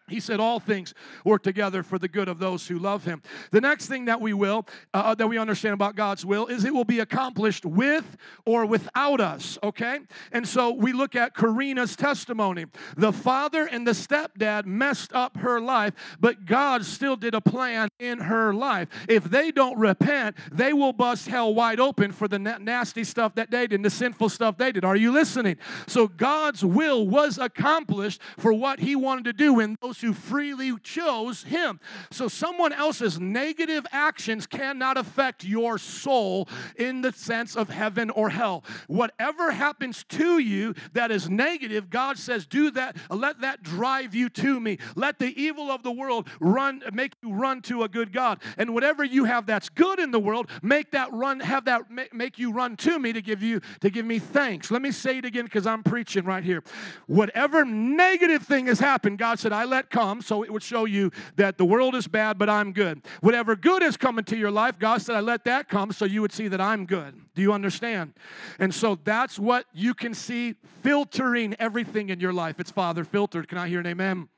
he 0.08 0.20
said, 0.20 0.40
All 0.40 0.60
things 0.60 0.94
work 1.24 1.42
together 1.42 1.82
for 1.82 1.98
the 1.98 2.08
good 2.08 2.28
of 2.28 2.38
those 2.38 2.66
who 2.66 2.78
love 2.78 3.04
him. 3.04 3.22
The 3.50 3.60
next 3.60 3.86
thing 3.86 4.06
that 4.06 4.20
we 4.20 4.32
will, 4.32 4.66
uh, 4.92 4.98
uh, 4.98 5.14
that 5.14 5.26
we 5.26 5.38
understand 5.38 5.74
about 5.74 5.96
God's 5.96 6.24
will, 6.24 6.46
is 6.46 6.64
it 6.64 6.74
will 6.74 6.84
be 6.84 7.00
accomplished 7.00 7.64
with 7.64 8.16
or 8.44 8.66
without 8.66 9.20
us, 9.20 9.58
okay? 9.62 10.00
And 10.32 10.46
so 10.46 10.72
we 10.72 10.92
look 10.92 11.14
at 11.14 11.34
Karina's 11.34 11.96
testimony. 11.96 12.66
The 12.96 13.12
father 13.12 13.66
and 13.66 13.86
the 13.86 13.92
stepdad 13.92 14.66
messed 14.66 15.12
up 15.12 15.36
her 15.38 15.60
life, 15.60 15.94
but 16.20 16.44
God 16.44 16.84
still 16.84 17.16
did 17.16 17.34
a 17.34 17.40
plan 17.40 17.88
in 17.98 18.18
her 18.20 18.52
life. 18.52 18.88
If 19.08 19.24
they 19.24 19.50
don't 19.50 19.78
repent, 19.78 20.36
they 20.52 20.72
will 20.72 20.92
bust 20.92 21.28
hell 21.28 21.54
wide 21.54 21.80
open 21.80 22.12
for 22.12 22.28
the 22.28 22.38
na- 22.38 22.58
nasty 22.58 23.04
stuff 23.04 23.34
that 23.36 23.50
they 23.50 23.66
did 23.66 23.78
and 23.78 23.84
the 23.84 23.90
sinful 23.90 24.28
stuff 24.28 24.56
they 24.56 24.72
did. 24.72 24.84
Are 24.84 24.96
you 24.96 25.12
listening? 25.12 25.56
So 25.86 26.08
God's 26.08 26.64
will 26.64 27.06
was 27.06 27.38
accomplished 27.38 28.20
for 28.36 28.52
what 28.52 28.80
he 28.80 28.96
wanted 28.96 29.24
to 29.24 29.32
do 29.32 29.60
in 29.60 29.76
those 29.80 29.97
who 30.00 30.12
freely 30.12 30.76
chose 30.78 31.44
Him. 31.44 31.80
So, 32.10 32.28
someone 32.28 32.72
else's 32.72 33.20
negative 33.20 33.86
actions 33.92 34.46
cannot 34.46 34.96
affect 34.96 35.44
your 35.44 35.78
soul 35.78 36.48
in 36.76 37.02
the 37.02 37.12
sense 37.12 37.56
of 37.56 37.70
heaven 37.70 38.10
or 38.10 38.30
hell. 38.30 38.64
Whatever 38.86 39.52
happens 39.52 40.04
to 40.10 40.38
you 40.38 40.74
that 40.92 41.10
is 41.10 41.28
negative, 41.28 41.90
God 41.90 42.18
says, 42.18 42.46
do 42.46 42.70
that, 42.72 42.96
let 43.10 43.40
that 43.40 43.62
drive 43.62 44.14
you 44.14 44.28
to 44.30 44.60
me. 44.60 44.78
Let 44.94 45.18
the 45.18 45.40
evil 45.40 45.70
of 45.70 45.82
the 45.82 45.92
world 45.92 46.28
run, 46.40 46.82
make 46.92 47.12
you 47.22 47.32
run 47.32 47.62
to 47.62 47.82
a 47.82 47.88
good 47.88 48.12
God. 48.12 48.40
And 48.56 48.74
whatever 48.74 49.04
you 49.04 49.24
have 49.24 49.46
that's 49.46 49.68
good 49.68 49.98
in 49.98 50.10
the 50.10 50.18
world, 50.18 50.50
make 50.62 50.90
that 50.92 51.12
run, 51.12 51.40
have 51.40 51.64
that 51.66 51.82
make 52.12 52.38
you 52.38 52.52
run 52.52 52.76
to 52.78 52.98
me 52.98 53.12
to 53.12 53.22
give 53.22 53.42
you, 53.42 53.60
to 53.80 53.90
give 53.90 54.06
me 54.06 54.18
thanks. 54.18 54.70
Let 54.70 54.82
me 54.82 54.92
say 54.92 55.18
it 55.18 55.24
again 55.24 55.44
because 55.44 55.66
I'm 55.66 55.82
preaching 55.82 56.24
right 56.24 56.44
here. 56.44 56.62
Whatever 57.06 57.64
negative 57.64 58.42
thing 58.42 58.66
has 58.66 58.78
happened, 58.78 59.18
God 59.18 59.38
said, 59.38 59.52
I 59.52 59.64
let 59.64 59.87
come, 59.90 60.22
so 60.22 60.42
it 60.42 60.52
would 60.52 60.62
show 60.62 60.84
you 60.84 61.10
that 61.36 61.58
the 61.58 61.64
world 61.64 61.94
is 61.94 62.06
bad, 62.06 62.38
but 62.38 62.48
I'm 62.48 62.72
good. 62.72 63.02
Whatever 63.20 63.56
good 63.56 63.82
has 63.82 63.96
come 63.96 64.18
into 64.18 64.36
your 64.36 64.50
life, 64.50 64.78
God 64.78 65.02
said, 65.02 65.16
I 65.16 65.20
let 65.20 65.44
that 65.44 65.68
come 65.68 65.92
so 65.92 66.04
you 66.04 66.20
would 66.22 66.32
see 66.32 66.48
that 66.48 66.60
I'm 66.60 66.86
good. 66.86 67.14
Do 67.34 67.42
you 67.42 67.52
understand? 67.52 68.14
And 68.58 68.74
so 68.74 68.98
that's 69.04 69.38
what 69.38 69.66
you 69.72 69.94
can 69.94 70.14
see 70.14 70.54
filtering 70.82 71.54
everything 71.58 72.08
in 72.10 72.20
your 72.20 72.32
life. 72.32 72.60
It's 72.60 72.70
Father 72.70 73.04
filtered. 73.04 73.48
Can 73.48 73.58
I 73.58 73.68
hear 73.68 73.80
an 73.80 73.86
amen? 73.86 74.28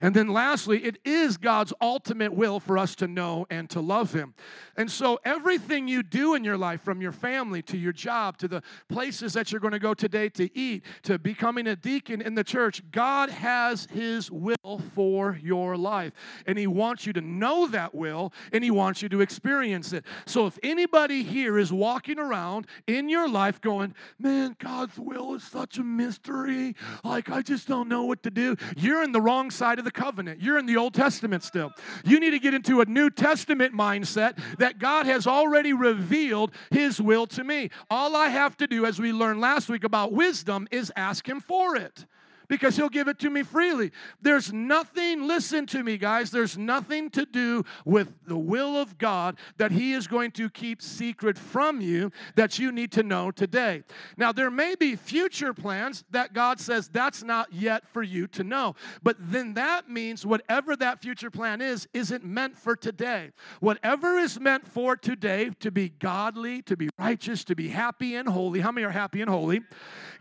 And 0.00 0.14
then 0.14 0.28
lastly, 0.28 0.84
it 0.84 0.98
is 1.04 1.36
God's 1.36 1.72
ultimate 1.80 2.34
will 2.34 2.60
for 2.60 2.76
us 2.78 2.94
to 2.96 3.08
know 3.08 3.46
and 3.50 3.68
to 3.70 3.80
love 3.80 4.12
Him. 4.12 4.34
And 4.76 4.90
so 4.90 5.18
everything 5.24 5.88
you 5.88 6.02
do 6.02 6.34
in 6.34 6.44
your 6.44 6.56
life, 6.56 6.82
from 6.82 7.00
your 7.00 7.12
family 7.12 7.62
to 7.62 7.76
your 7.76 7.92
job 7.92 8.36
to 8.38 8.48
the 8.48 8.62
places 8.88 9.32
that 9.32 9.50
you're 9.50 9.60
going 9.60 9.72
to 9.72 9.78
go 9.78 9.94
today 9.94 10.28
to 10.30 10.56
eat 10.56 10.84
to 11.02 11.18
becoming 11.18 11.66
a 11.66 11.76
deacon 11.76 12.20
in 12.20 12.34
the 12.34 12.44
church, 12.44 12.82
God 12.90 13.30
has 13.30 13.86
His 13.90 14.30
will 14.30 14.82
for 14.94 15.38
your 15.42 15.76
life. 15.76 16.12
And 16.46 16.58
He 16.58 16.66
wants 16.66 17.06
you 17.06 17.12
to 17.14 17.20
know 17.20 17.66
that 17.68 17.94
will 17.94 18.32
and 18.52 18.62
He 18.62 18.70
wants 18.70 19.02
you 19.02 19.08
to 19.08 19.20
experience 19.20 19.92
it. 19.92 20.04
So 20.26 20.46
if 20.46 20.58
anybody 20.62 21.22
here 21.22 21.58
is 21.58 21.72
walking 21.72 22.18
around 22.18 22.66
in 22.86 23.08
your 23.08 23.28
life 23.28 23.60
going, 23.60 23.94
man, 24.18 24.56
God's 24.58 24.98
will 24.98 25.34
is 25.34 25.44
such 25.44 25.78
a 25.78 25.84
mystery, 25.84 26.74
like 27.02 27.30
I 27.30 27.42
just 27.42 27.66
don't 27.66 27.88
know 27.88 28.04
what 28.04 28.22
to 28.24 28.30
do, 28.30 28.56
you're 28.76 29.02
in 29.02 29.12
the 29.12 29.20
wrong 29.20 29.50
side 29.50 29.78
of 29.78 29.85
the 29.86 29.90
covenant. 29.90 30.42
You're 30.42 30.58
in 30.58 30.66
the 30.66 30.76
Old 30.76 30.92
Testament 30.92 31.42
still. 31.42 31.72
You 32.04 32.20
need 32.20 32.32
to 32.32 32.38
get 32.38 32.52
into 32.52 32.82
a 32.82 32.84
New 32.84 33.08
Testament 33.08 33.72
mindset 33.72 34.38
that 34.58 34.78
God 34.78 35.06
has 35.06 35.26
already 35.26 35.72
revealed 35.72 36.50
His 36.70 37.00
will 37.00 37.26
to 37.28 37.44
me. 37.44 37.70
All 37.88 38.14
I 38.14 38.28
have 38.28 38.56
to 38.58 38.66
do, 38.66 38.84
as 38.84 38.98
we 38.98 39.12
learned 39.12 39.40
last 39.40 39.70
week 39.70 39.84
about 39.84 40.12
wisdom, 40.12 40.68
is 40.70 40.92
ask 40.96 41.26
Him 41.26 41.40
for 41.40 41.76
it 41.76 42.04
because 42.48 42.76
he'll 42.76 42.88
give 42.88 43.08
it 43.08 43.18
to 43.20 43.30
me 43.30 43.42
freely. 43.42 43.92
There's 44.20 44.52
nothing, 44.52 45.26
listen 45.26 45.66
to 45.66 45.82
me, 45.82 45.98
guys, 45.98 46.30
there's 46.30 46.56
nothing 46.56 47.10
to 47.10 47.24
do 47.26 47.64
with 47.84 48.12
the 48.26 48.36
will 48.36 48.76
of 48.76 48.98
God 48.98 49.36
that 49.58 49.72
he 49.72 49.92
is 49.92 50.06
going 50.06 50.30
to 50.32 50.50
keep 50.50 50.82
secret 50.82 51.38
from 51.38 51.80
you 51.80 52.10
that 52.34 52.58
you 52.58 52.72
need 52.72 52.92
to 52.92 53.02
know 53.02 53.30
today. 53.30 53.82
Now, 54.16 54.32
there 54.32 54.50
may 54.50 54.74
be 54.74 54.96
future 54.96 55.54
plans 55.54 56.04
that 56.10 56.32
God 56.32 56.60
says 56.60 56.88
that's 56.88 57.22
not 57.22 57.52
yet 57.52 57.86
for 57.88 58.02
you 58.02 58.26
to 58.28 58.44
know, 58.44 58.74
but 59.02 59.16
then 59.18 59.54
that 59.54 59.88
means 59.88 60.24
whatever 60.26 60.76
that 60.76 61.00
future 61.00 61.30
plan 61.30 61.60
is, 61.60 61.88
isn't 61.92 62.24
meant 62.24 62.56
for 62.56 62.76
today. 62.76 63.32
Whatever 63.60 64.18
is 64.18 64.38
meant 64.40 64.66
for 64.66 64.96
today 64.96 65.50
to 65.60 65.70
be 65.70 65.88
godly, 65.88 66.62
to 66.62 66.76
be 66.76 66.88
righteous, 66.98 67.44
to 67.44 67.54
be 67.54 67.68
happy 67.68 68.14
and 68.14 68.28
holy. 68.28 68.60
How 68.60 68.72
many 68.72 68.86
are 68.86 68.90
happy 68.90 69.20
and 69.20 69.30
holy? 69.30 69.62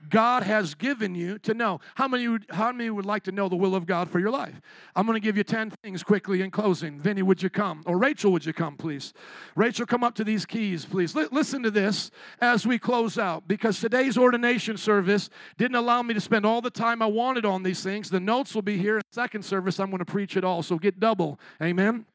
God 0.09 0.43
has 0.43 0.75
given 0.75 1.15
you 1.15 1.37
to 1.39 1.53
know. 1.53 1.79
How 1.95 2.07
many, 2.07 2.27
would, 2.27 2.45
how 2.49 2.71
many 2.71 2.89
would 2.89 3.05
like 3.05 3.23
to 3.23 3.31
know 3.31 3.49
the 3.49 3.55
will 3.55 3.75
of 3.75 3.85
God 3.85 4.09
for 4.09 4.19
your 4.19 4.31
life? 4.31 4.59
I'm 4.95 5.05
going 5.05 5.15
to 5.15 5.23
give 5.23 5.37
you 5.37 5.43
10 5.43 5.71
things 5.83 6.03
quickly 6.03 6.41
in 6.41 6.51
closing. 6.51 6.99
Vinny, 6.99 7.21
would 7.21 7.41
you 7.41 7.49
come? 7.49 7.83
Or 7.85 7.97
Rachel, 7.97 8.31
would 8.31 8.45
you 8.45 8.53
come, 8.53 8.77
please? 8.77 9.13
Rachel, 9.55 9.85
come 9.85 10.03
up 10.03 10.15
to 10.15 10.23
these 10.23 10.45
keys, 10.45 10.85
please. 10.85 11.15
L- 11.15 11.27
listen 11.31 11.63
to 11.63 11.71
this 11.71 12.11
as 12.41 12.65
we 12.65 12.77
close 12.77 13.17
out 13.17 13.47
because 13.47 13.79
today's 13.79 14.17
ordination 14.17 14.77
service 14.77 15.29
didn't 15.57 15.75
allow 15.75 16.01
me 16.01 16.13
to 16.13 16.21
spend 16.21 16.45
all 16.45 16.61
the 16.61 16.69
time 16.69 17.01
I 17.01 17.07
wanted 17.07 17.45
on 17.45 17.63
these 17.63 17.83
things. 17.83 18.09
The 18.09 18.19
notes 18.19 18.55
will 18.55 18.61
be 18.61 18.77
here 18.77 18.97
in 18.97 19.03
second 19.11 19.43
service. 19.43 19.79
I'm 19.79 19.89
going 19.89 19.99
to 19.99 20.05
preach 20.05 20.37
it 20.37 20.43
all, 20.43 20.63
so 20.63 20.77
get 20.77 20.99
double. 20.99 21.39
Amen. 21.61 22.05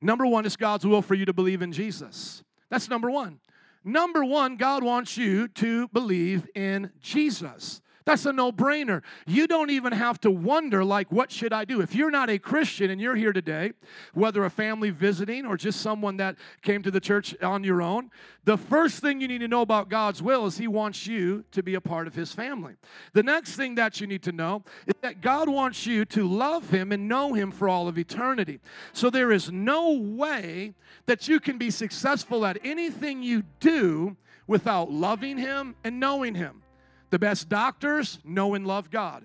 Number 0.00 0.26
one 0.26 0.46
is 0.46 0.56
God's 0.56 0.86
will 0.86 1.02
for 1.02 1.14
you 1.14 1.24
to 1.24 1.32
believe 1.32 1.62
in 1.62 1.72
Jesus. 1.72 2.42
That's 2.70 2.88
number 2.88 3.10
one. 3.10 3.40
Number 3.88 4.22
one, 4.22 4.58
God 4.58 4.84
wants 4.84 5.16
you 5.16 5.48
to 5.48 5.88
believe 5.88 6.46
in 6.54 6.90
Jesus. 7.00 7.80
That's 8.08 8.24
a 8.24 8.32
no 8.32 8.50
brainer. 8.50 9.02
You 9.26 9.46
don't 9.46 9.68
even 9.68 9.92
have 9.92 10.18
to 10.22 10.30
wonder, 10.30 10.82
like, 10.82 11.12
what 11.12 11.30
should 11.30 11.52
I 11.52 11.66
do? 11.66 11.82
If 11.82 11.94
you're 11.94 12.10
not 12.10 12.30
a 12.30 12.38
Christian 12.38 12.88
and 12.88 12.98
you're 12.98 13.14
here 13.14 13.34
today, 13.34 13.72
whether 14.14 14.46
a 14.46 14.50
family 14.50 14.88
visiting 14.88 15.44
or 15.44 15.58
just 15.58 15.82
someone 15.82 16.16
that 16.16 16.36
came 16.62 16.82
to 16.84 16.90
the 16.90 17.00
church 17.00 17.36
on 17.42 17.64
your 17.64 17.82
own, 17.82 18.10
the 18.44 18.56
first 18.56 19.00
thing 19.00 19.20
you 19.20 19.28
need 19.28 19.40
to 19.40 19.48
know 19.48 19.60
about 19.60 19.90
God's 19.90 20.22
will 20.22 20.46
is 20.46 20.56
He 20.56 20.66
wants 20.66 21.06
you 21.06 21.44
to 21.52 21.62
be 21.62 21.74
a 21.74 21.82
part 21.82 22.06
of 22.06 22.14
His 22.14 22.32
family. 22.32 22.76
The 23.12 23.22
next 23.22 23.56
thing 23.56 23.74
that 23.74 24.00
you 24.00 24.06
need 24.06 24.22
to 24.22 24.32
know 24.32 24.64
is 24.86 24.94
that 25.02 25.20
God 25.20 25.50
wants 25.50 25.84
you 25.84 26.06
to 26.06 26.26
love 26.26 26.70
Him 26.70 26.92
and 26.92 27.08
know 27.08 27.34
Him 27.34 27.50
for 27.50 27.68
all 27.68 27.88
of 27.88 27.98
eternity. 27.98 28.60
So 28.94 29.10
there 29.10 29.32
is 29.32 29.52
no 29.52 29.92
way 29.92 30.72
that 31.04 31.28
you 31.28 31.40
can 31.40 31.58
be 31.58 31.70
successful 31.70 32.46
at 32.46 32.56
anything 32.64 33.22
you 33.22 33.42
do 33.60 34.16
without 34.46 34.90
loving 34.90 35.36
Him 35.36 35.74
and 35.84 36.00
knowing 36.00 36.34
Him. 36.34 36.62
The 37.10 37.18
best 37.18 37.48
doctors 37.48 38.18
know 38.24 38.54
and 38.54 38.66
love 38.66 38.90
God. 38.90 39.24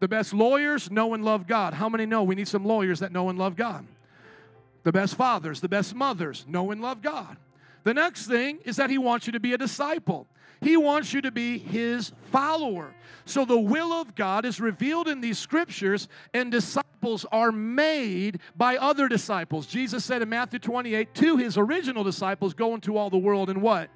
The 0.00 0.08
best 0.08 0.32
lawyers 0.32 0.90
know 0.90 1.14
and 1.14 1.24
love 1.24 1.46
God. 1.46 1.74
How 1.74 1.88
many 1.88 2.06
know 2.06 2.22
we 2.22 2.34
need 2.34 2.48
some 2.48 2.64
lawyers 2.64 3.00
that 3.00 3.12
know 3.12 3.28
and 3.28 3.38
love 3.38 3.56
God? 3.56 3.86
The 4.84 4.92
best 4.92 5.16
fathers, 5.16 5.60
the 5.60 5.68
best 5.68 5.94
mothers 5.94 6.44
know 6.48 6.70
and 6.70 6.80
love 6.80 7.02
God. 7.02 7.36
The 7.84 7.94
next 7.94 8.26
thing 8.26 8.58
is 8.64 8.76
that 8.76 8.90
He 8.90 8.98
wants 8.98 9.26
you 9.26 9.32
to 9.32 9.40
be 9.40 9.52
a 9.52 9.58
disciple. 9.58 10.26
He 10.60 10.76
wants 10.76 11.12
you 11.12 11.20
to 11.22 11.30
be 11.30 11.58
His 11.58 12.12
follower. 12.30 12.94
So 13.24 13.44
the 13.44 13.58
will 13.58 13.92
of 13.92 14.14
God 14.14 14.44
is 14.44 14.60
revealed 14.60 15.08
in 15.08 15.20
these 15.20 15.38
scriptures, 15.38 16.08
and 16.32 16.50
disciples 16.50 17.26
are 17.30 17.52
made 17.52 18.40
by 18.56 18.76
other 18.76 19.08
disciples. 19.08 19.66
Jesus 19.66 20.04
said 20.04 20.22
in 20.22 20.28
Matthew 20.28 20.58
28 20.58 21.14
to 21.14 21.36
His 21.36 21.58
original 21.58 22.04
disciples, 22.04 22.54
Go 22.54 22.74
into 22.74 22.96
all 22.96 23.10
the 23.10 23.18
world 23.18 23.50
and 23.50 23.62
what? 23.62 23.90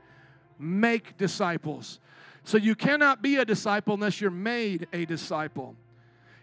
Make 0.59 1.17
disciples. 1.17 2.01
So 2.45 2.59
you 2.59 2.75
cannot 2.75 3.23
be 3.23 3.37
a 3.37 3.45
disciple 3.45 3.95
unless 3.95 4.21
you're 4.21 4.31
made 4.31 4.89
a 4.93 5.05
disciple. 5.05 5.77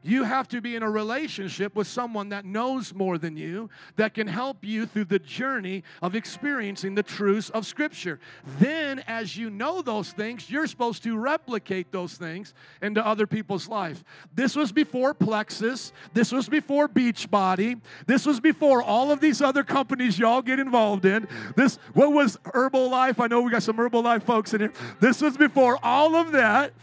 You 0.02 0.24
have 0.24 0.48
to 0.50 0.62
be 0.62 0.76
in 0.76 0.84
a 0.84 0.90
relationship 0.90 1.76
with 1.76 1.88
someone 1.88 2.30
that 2.30 2.46
knows 2.46 2.94
more 2.94 3.18
than 3.18 3.38
you, 3.38 3.70
that 3.96 4.14
can 4.14 4.28
help 4.28 4.64
you 4.64 4.86
through 4.86 5.06
the 5.06 5.20
journey 5.20 5.84
of 6.02 6.16
experiencing 6.16 6.96
the 6.96 7.04
truths 7.04 7.50
of 7.50 7.66
Scripture. 7.66 8.20
Then, 8.60 9.04
as 9.08 9.38
you 9.38 9.50
know 9.50 9.82
those 9.82 10.12
things, 10.12 10.50
you're 10.50 10.68
supposed 10.68 11.04
to 11.04 11.18
replicate 11.18 11.92
those 11.92 12.16
things 12.16 12.54
into 12.82 13.06
other 13.06 13.28
people's 13.28 13.68
life. 13.68 14.04
This 14.34 14.56
was 14.56 14.72
before 14.72 15.14
Plexus. 15.14 15.92
This 16.14 16.32
was 16.32 16.48
before 16.48 16.88
Beachbody. 16.88 17.82
This 18.06 18.26
was 18.26 18.40
before 18.40 18.82
all 18.82 19.12
of 19.12 19.20
these 19.20 19.42
other 19.42 19.64
companies 19.64 20.18
y'all 20.18 20.42
get 20.42 20.60
involved 20.60 21.06
in. 21.06 21.28
This, 21.56 21.78
what 21.94 22.14
was 22.14 22.38
Herbalife? 22.46 23.20
I 23.20 23.28
know 23.28 23.42
we 23.42 23.52
got 23.52 23.64
some 23.64 23.78
Herbalife 23.78 24.24
folks 24.24 24.54
in 24.54 24.62
here. 24.62 24.74
This 25.00 25.22
was 25.22 25.38
before 25.38 25.78
all 25.84 26.16
of 26.16 26.32
that. 26.32 26.74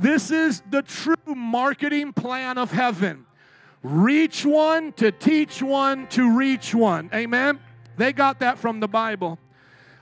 This 0.00 0.32
is 0.32 0.60
the 0.70 0.82
true 0.82 1.14
marketing 1.36 2.12
plan 2.12 2.58
of 2.58 2.72
heaven. 2.72 3.26
Reach 3.84 4.44
one 4.44 4.92
to 4.94 5.12
teach 5.12 5.62
one 5.62 6.08
to 6.08 6.36
reach 6.36 6.74
one. 6.74 7.08
Amen. 7.14 7.60
They 7.96 8.12
got 8.12 8.40
that 8.40 8.58
from 8.58 8.80
the 8.80 8.88
Bible. 8.88 9.38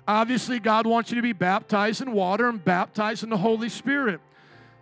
Obviously, 0.09 0.61
God 0.61 0.87
wants 0.87 1.11
you 1.11 1.17
to 1.17 1.23
be 1.23 1.35
baptized 1.35 2.01
in 2.01 2.13
water 2.13 2.49
and 2.49 2.65
baptized 2.65 3.23
in 3.23 3.29
the 3.29 3.37
Holy 3.37 3.69
Spirit. 3.69 4.23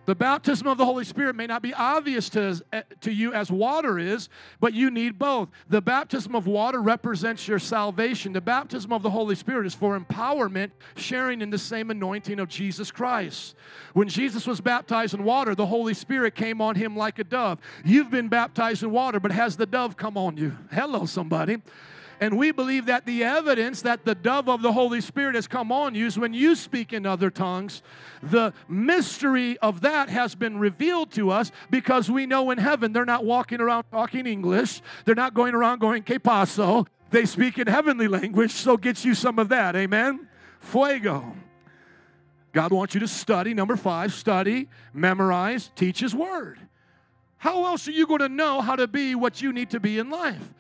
The 0.07 0.15
baptism 0.15 0.67
of 0.67 0.79
the 0.79 0.85
Holy 0.85 1.05
Spirit 1.05 1.37
may 1.37 1.47
not 1.47 1.63
be 1.63 1.75
obvious 1.75 2.29
to, 2.31 2.61
eh, 2.73 2.83
to 3.03 3.13
you 3.13 3.33
as 3.33 3.51
water 3.51 3.99
is, 3.99 4.29
but 4.59 4.73
you 4.73 4.91
need 4.91 5.19
both. 5.19 5.51
The 5.69 5.83
baptism 5.83 6.35
of 6.35 6.47
water 6.47 6.81
represents 6.81 7.47
your 7.47 7.59
salvation. 7.59 8.33
The 8.33 8.41
baptism 8.41 8.93
of 8.93 9.03
the 9.03 9.11
Holy 9.11 9.35
Spirit 9.35 9.67
is 9.67 9.75
for 9.75 9.99
empowerment, 9.99 10.71
sharing 10.97 11.43
in 11.43 11.51
the 11.51 11.59
same 11.59 11.91
anointing 11.91 12.41
of 12.41 12.49
Jesus 12.49 12.91
Christ. 12.91 13.55
When 13.93 14.09
Jesus 14.09 14.47
was 14.47 14.61
baptized 14.61 15.15
in 15.15 15.23
water, 15.23 15.55
the 15.55 15.67
Holy 15.67 15.95
Spirit 15.95 16.35
came 16.35 16.61
on 16.61 16.75
him 16.75 16.97
like 16.97 17.19
a 17.19 17.25
dove. 17.25 17.59
You've 17.85 18.11
been 18.11 18.29
baptized 18.29 18.83
in 18.83 18.91
water, 18.91 19.21
but 19.21 19.33
has 19.33 19.57
the 19.57 19.67
dove 19.67 19.97
come 19.97 20.17
on 20.17 20.37
you? 20.37 20.57
Hello, 20.73 21.05
somebody. 21.05 21.59
And 22.21 22.37
we 22.37 22.53
believe 22.53 22.87
that 22.87 23.07
the 23.07 23.25
evidence 23.25 23.81
that 23.83 24.05
the 24.05 24.15
dove 24.15 24.49
of 24.49 24.61
the 24.61 24.73
Holy 24.73 25.01
Spirit 25.01 25.35
has 25.37 25.49
come 25.49 25.73
on 25.73 25.95
you 25.95 26.07
is 26.07 26.19
when 26.19 26.35
you 26.35 26.55
speak 26.55 26.93
in 26.93 27.07
other 27.07 27.31
tongues. 27.31 27.83
The 28.23 28.53
mystery 28.69 29.57
of 29.59 29.81
that 29.81 30.11
has 30.11 30.35
been 30.35 30.59
revealed 30.59 31.13
to 31.13 31.31
us 31.31 31.51
because 31.71 32.11
we 32.11 32.27
know 32.27 32.51
in 32.51 32.59
heaven 32.59 32.93
they're 32.93 33.07
not 33.07 33.25
walking 33.25 33.59
around 33.59 33.85
talking 33.91 34.27
English, 34.27 34.83
they're 35.07 35.15
not 35.15 35.33
going 35.33 35.55
around 35.55 35.79
going 35.79 36.03
que 36.03 36.19
paso. 36.19 36.87
They 37.11 37.25
speak 37.25 37.59
in 37.59 37.67
heavenly 37.67 38.07
language, 38.07 38.53
so 38.53 38.77
get 38.77 39.03
you 39.05 39.15
some 39.15 39.39
of 39.39 39.49
that. 39.49 39.75
Amen? 39.75 40.29
Fuego. 40.61 41.35
God 42.53 42.73
wants 42.73 42.95
you 42.95 43.01
to 43.01 43.09
study. 43.09 43.55
Number 43.55 43.77
five, 43.77 44.13
study, 44.13 44.69
memorize, 44.93 45.71
teach 45.75 46.01
His 46.01 46.15
Word. 46.15 46.59
How 47.39 47.65
else 47.65 47.89
are 47.89 47.93
you 47.93 48.07
going 48.07 48.21
to 48.21 48.29
know 48.29 48.61
how 48.61 48.77
to 48.77 48.87
be 48.87 49.15
what 49.15 49.41
you 49.41 49.53
need 49.53 49.71
to 49.71 49.81
be 49.81 49.99
in 49.99 50.11
life? 50.11 50.53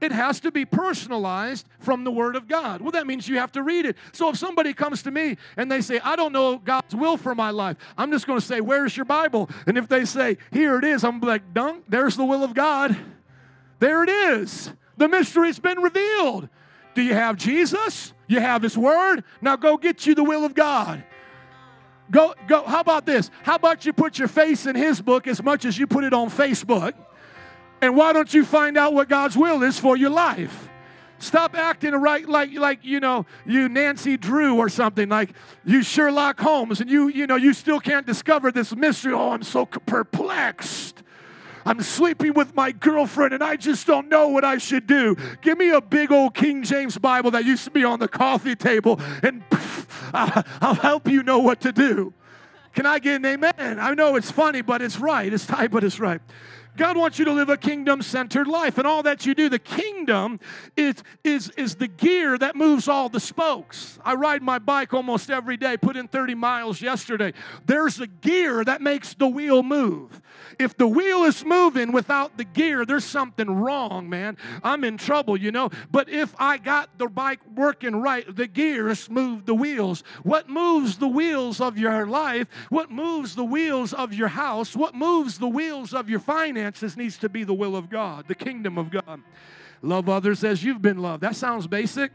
It 0.00 0.12
has 0.12 0.38
to 0.40 0.52
be 0.52 0.64
personalized 0.64 1.66
from 1.80 2.04
the 2.04 2.10
Word 2.10 2.36
of 2.36 2.46
God. 2.46 2.80
Well, 2.80 2.92
that 2.92 3.06
means 3.06 3.28
you 3.28 3.38
have 3.38 3.50
to 3.52 3.62
read 3.62 3.84
it. 3.84 3.96
So 4.12 4.30
if 4.30 4.36
somebody 4.36 4.72
comes 4.72 5.02
to 5.02 5.10
me 5.10 5.36
and 5.56 5.70
they 5.70 5.80
say, 5.80 5.98
I 6.00 6.14
don't 6.14 6.32
know 6.32 6.58
God's 6.58 6.94
will 6.94 7.16
for 7.16 7.34
my 7.34 7.50
life, 7.50 7.76
I'm 7.96 8.12
just 8.12 8.26
going 8.26 8.38
to 8.38 8.44
say, 8.44 8.60
Where's 8.60 8.96
your 8.96 9.06
Bible? 9.06 9.50
And 9.66 9.76
if 9.76 9.88
they 9.88 10.04
say, 10.04 10.38
Here 10.52 10.78
it 10.78 10.84
is, 10.84 11.02
I'm 11.02 11.20
like, 11.20 11.52
Dunk, 11.52 11.84
there's 11.88 12.16
the 12.16 12.24
will 12.24 12.44
of 12.44 12.54
God. 12.54 12.96
There 13.80 14.04
it 14.04 14.08
is. 14.08 14.72
The 14.96 15.08
mystery's 15.08 15.58
been 15.58 15.80
revealed. 15.80 16.48
Do 16.94 17.02
you 17.02 17.14
have 17.14 17.36
Jesus? 17.36 18.12
You 18.28 18.40
have 18.40 18.62
His 18.62 18.78
Word? 18.78 19.24
Now 19.40 19.56
go 19.56 19.76
get 19.76 20.06
you 20.06 20.14
the 20.14 20.24
will 20.24 20.44
of 20.44 20.54
God. 20.54 21.02
Go, 22.10 22.34
go. 22.46 22.62
How 22.64 22.80
about 22.80 23.04
this? 23.04 23.30
How 23.42 23.56
about 23.56 23.84
you 23.84 23.92
put 23.92 24.18
your 24.18 24.28
face 24.28 24.66
in 24.66 24.76
His 24.76 25.00
book 25.00 25.26
as 25.26 25.42
much 25.42 25.64
as 25.64 25.78
you 25.78 25.86
put 25.86 26.04
it 26.04 26.14
on 26.14 26.30
Facebook? 26.30 26.94
And 27.80 27.96
why 27.96 28.12
don't 28.12 28.32
you 28.32 28.44
find 28.44 28.76
out 28.76 28.94
what 28.94 29.08
God's 29.08 29.36
will 29.36 29.62
is 29.62 29.78
for 29.78 29.96
your 29.96 30.10
life? 30.10 30.68
Stop 31.20 31.56
acting 31.56 31.92
right 31.92 32.28
like 32.28 32.52
like 32.52 32.84
you 32.84 33.00
know 33.00 33.26
you 33.44 33.68
Nancy 33.68 34.16
Drew 34.16 34.56
or 34.56 34.68
something 34.68 35.08
like 35.08 35.30
you 35.64 35.82
Sherlock 35.82 36.40
Holmes 36.40 36.80
and 36.80 36.88
you 36.88 37.08
you 37.08 37.26
know 37.26 37.34
you 37.34 37.52
still 37.52 37.80
can't 37.80 38.06
discover 38.06 38.52
this 38.52 38.74
mystery. 38.74 39.12
Oh, 39.12 39.32
I'm 39.32 39.42
so 39.42 39.66
perplexed. 39.66 41.02
I'm 41.66 41.82
sleeping 41.82 42.34
with 42.34 42.54
my 42.54 42.72
girlfriend 42.72 43.34
and 43.34 43.42
I 43.42 43.56
just 43.56 43.86
don't 43.86 44.08
know 44.08 44.28
what 44.28 44.44
I 44.44 44.58
should 44.58 44.86
do. 44.86 45.16
Give 45.42 45.58
me 45.58 45.70
a 45.70 45.80
big 45.80 46.12
old 46.12 46.34
King 46.34 46.62
James 46.62 46.96
Bible 46.96 47.32
that 47.32 47.44
used 47.44 47.64
to 47.64 47.70
be 47.70 47.84
on 47.84 47.98
the 47.98 48.08
coffee 48.08 48.56
table 48.56 49.00
and 49.22 49.42
I'll 50.14 50.74
help 50.74 51.08
you 51.08 51.22
know 51.22 51.40
what 51.40 51.60
to 51.62 51.72
do. 51.72 52.14
Can 52.74 52.86
I 52.86 53.00
get 53.00 53.16
an 53.16 53.26
amen? 53.26 53.80
I 53.80 53.92
know 53.94 54.16
it's 54.16 54.30
funny, 54.30 54.62
but 54.62 54.80
it's 54.80 54.98
right. 54.98 55.32
It's 55.32 55.44
tight, 55.44 55.70
but 55.70 55.82
it's 55.82 55.98
right. 55.98 56.20
God 56.78 56.96
wants 56.96 57.18
you 57.18 57.24
to 57.24 57.32
live 57.32 57.48
a 57.48 57.56
kingdom 57.56 58.00
centered 58.02 58.46
life. 58.46 58.78
And 58.78 58.86
all 58.86 59.02
that 59.02 59.26
you 59.26 59.34
do, 59.34 59.48
the 59.48 59.58
kingdom 59.58 60.38
is, 60.76 61.02
is, 61.24 61.50
is 61.56 61.74
the 61.74 61.88
gear 61.88 62.38
that 62.38 62.54
moves 62.54 62.86
all 62.88 63.08
the 63.08 63.20
spokes. 63.20 63.98
I 64.04 64.14
ride 64.14 64.42
my 64.42 64.60
bike 64.60 64.94
almost 64.94 65.28
every 65.28 65.56
day, 65.56 65.76
put 65.76 65.96
in 65.96 66.06
30 66.06 66.36
miles 66.36 66.80
yesterday. 66.80 67.34
There's 67.66 68.00
a 68.00 68.06
gear 68.06 68.64
that 68.64 68.80
makes 68.80 69.12
the 69.14 69.26
wheel 69.26 69.64
move. 69.64 70.22
If 70.58 70.76
the 70.76 70.86
wheel 70.86 71.24
is 71.24 71.44
moving 71.44 71.90
without 71.90 72.38
the 72.38 72.44
gear, 72.44 72.86
there's 72.86 73.04
something 73.04 73.50
wrong, 73.50 74.08
man. 74.08 74.36
I'm 74.62 74.84
in 74.84 74.98
trouble, 74.98 75.36
you 75.36 75.50
know. 75.50 75.70
But 75.90 76.08
if 76.08 76.34
I 76.38 76.58
got 76.58 76.96
the 76.96 77.08
bike 77.08 77.40
working 77.54 77.96
right, 77.96 78.24
the 78.34 78.46
gears 78.46 79.10
move 79.10 79.46
the 79.46 79.54
wheels. 79.54 80.04
What 80.22 80.48
moves 80.48 80.98
the 80.98 81.08
wheels 81.08 81.60
of 81.60 81.76
your 81.76 82.06
life, 82.06 82.46
what 82.68 82.90
moves 82.90 83.34
the 83.34 83.44
wheels 83.44 83.92
of 83.92 84.14
your 84.14 84.28
house, 84.28 84.76
what 84.76 84.94
moves 84.94 85.38
the 85.38 85.48
wheels 85.48 85.92
of 85.92 86.08
your 86.08 86.20
finances 86.20 86.67
needs 86.96 87.18
to 87.18 87.28
be 87.28 87.44
the 87.44 87.54
will 87.54 87.76
of 87.76 87.90
God, 87.90 88.26
the 88.28 88.34
kingdom 88.34 88.78
of 88.78 88.90
God. 88.90 89.20
Love 89.82 90.08
others 90.08 90.44
as 90.44 90.64
you've 90.64 90.82
been 90.82 90.98
loved. 90.98 91.22
That 91.22 91.36
sounds 91.36 91.66
basic. 91.66 92.10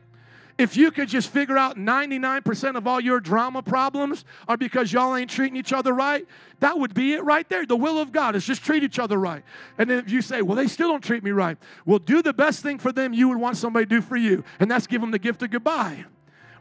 If 0.58 0.78
you 0.78 0.92
could 0.92 1.10
just 1.10 1.30
figure 1.30 1.58
out 1.58 1.78
99% 1.78 2.76
of 2.76 2.86
all 2.86 3.00
your 3.00 3.20
drama 3.20 3.63
problems 3.63 4.24
are 4.48 4.56
because 4.56 4.94
y'all 4.94 5.16
ain't 5.16 5.30
treating 5.30 5.58
each 5.58 5.74
other 5.74 5.94
right, 5.94 6.28
that 6.60 6.78
would 6.78 6.94
be 6.94 7.13
it 7.13 7.24
right 7.24 7.48
there. 7.50 7.66
The 7.66 7.76
will 7.76 7.98
of 7.98 8.12
God 8.12 8.36
is 8.36 8.46
just 8.46 8.63
treat 8.63 8.84
each 8.84 9.00
other 9.00 9.18
right. 9.18 9.44
And 9.80 9.89
then 9.89 9.98
if 9.98 10.12
you 10.12 10.22
say, 10.22 10.44
well, 10.44 10.56
they 10.56 10.68
still 10.68 10.89
don't 10.89 11.04
treat 11.04 11.24
me 11.24 11.32
right, 11.32 11.58
well, 11.86 11.98
do 11.98 12.22
the 12.22 12.34
best 12.34 12.62
thing 12.62 12.78
for 12.78 12.92
them 12.92 13.13
you 13.13 13.30
would 13.30 13.39
want 13.39 13.58
somebody 13.58 13.86
to 13.88 13.89
do 13.89 14.02
for 14.02 14.16
you, 14.16 14.44
and 14.60 14.70
that's 14.70 14.86
give 14.86 15.02
them 15.02 15.10
the 15.10 15.20
gift 15.20 15.42
of 15.42 15.50
goodbye. 15.50 16.06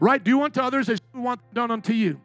Right? 0.01 0.23
Do 0.25 0.43
unto 0.43 0.61
others 0.61 0.89
as 0.89 1.01
you 1.15 1.21
want 1.21 1.41
done 1.53 1.71
unto 1.71 1.93
you. 1.93 2.21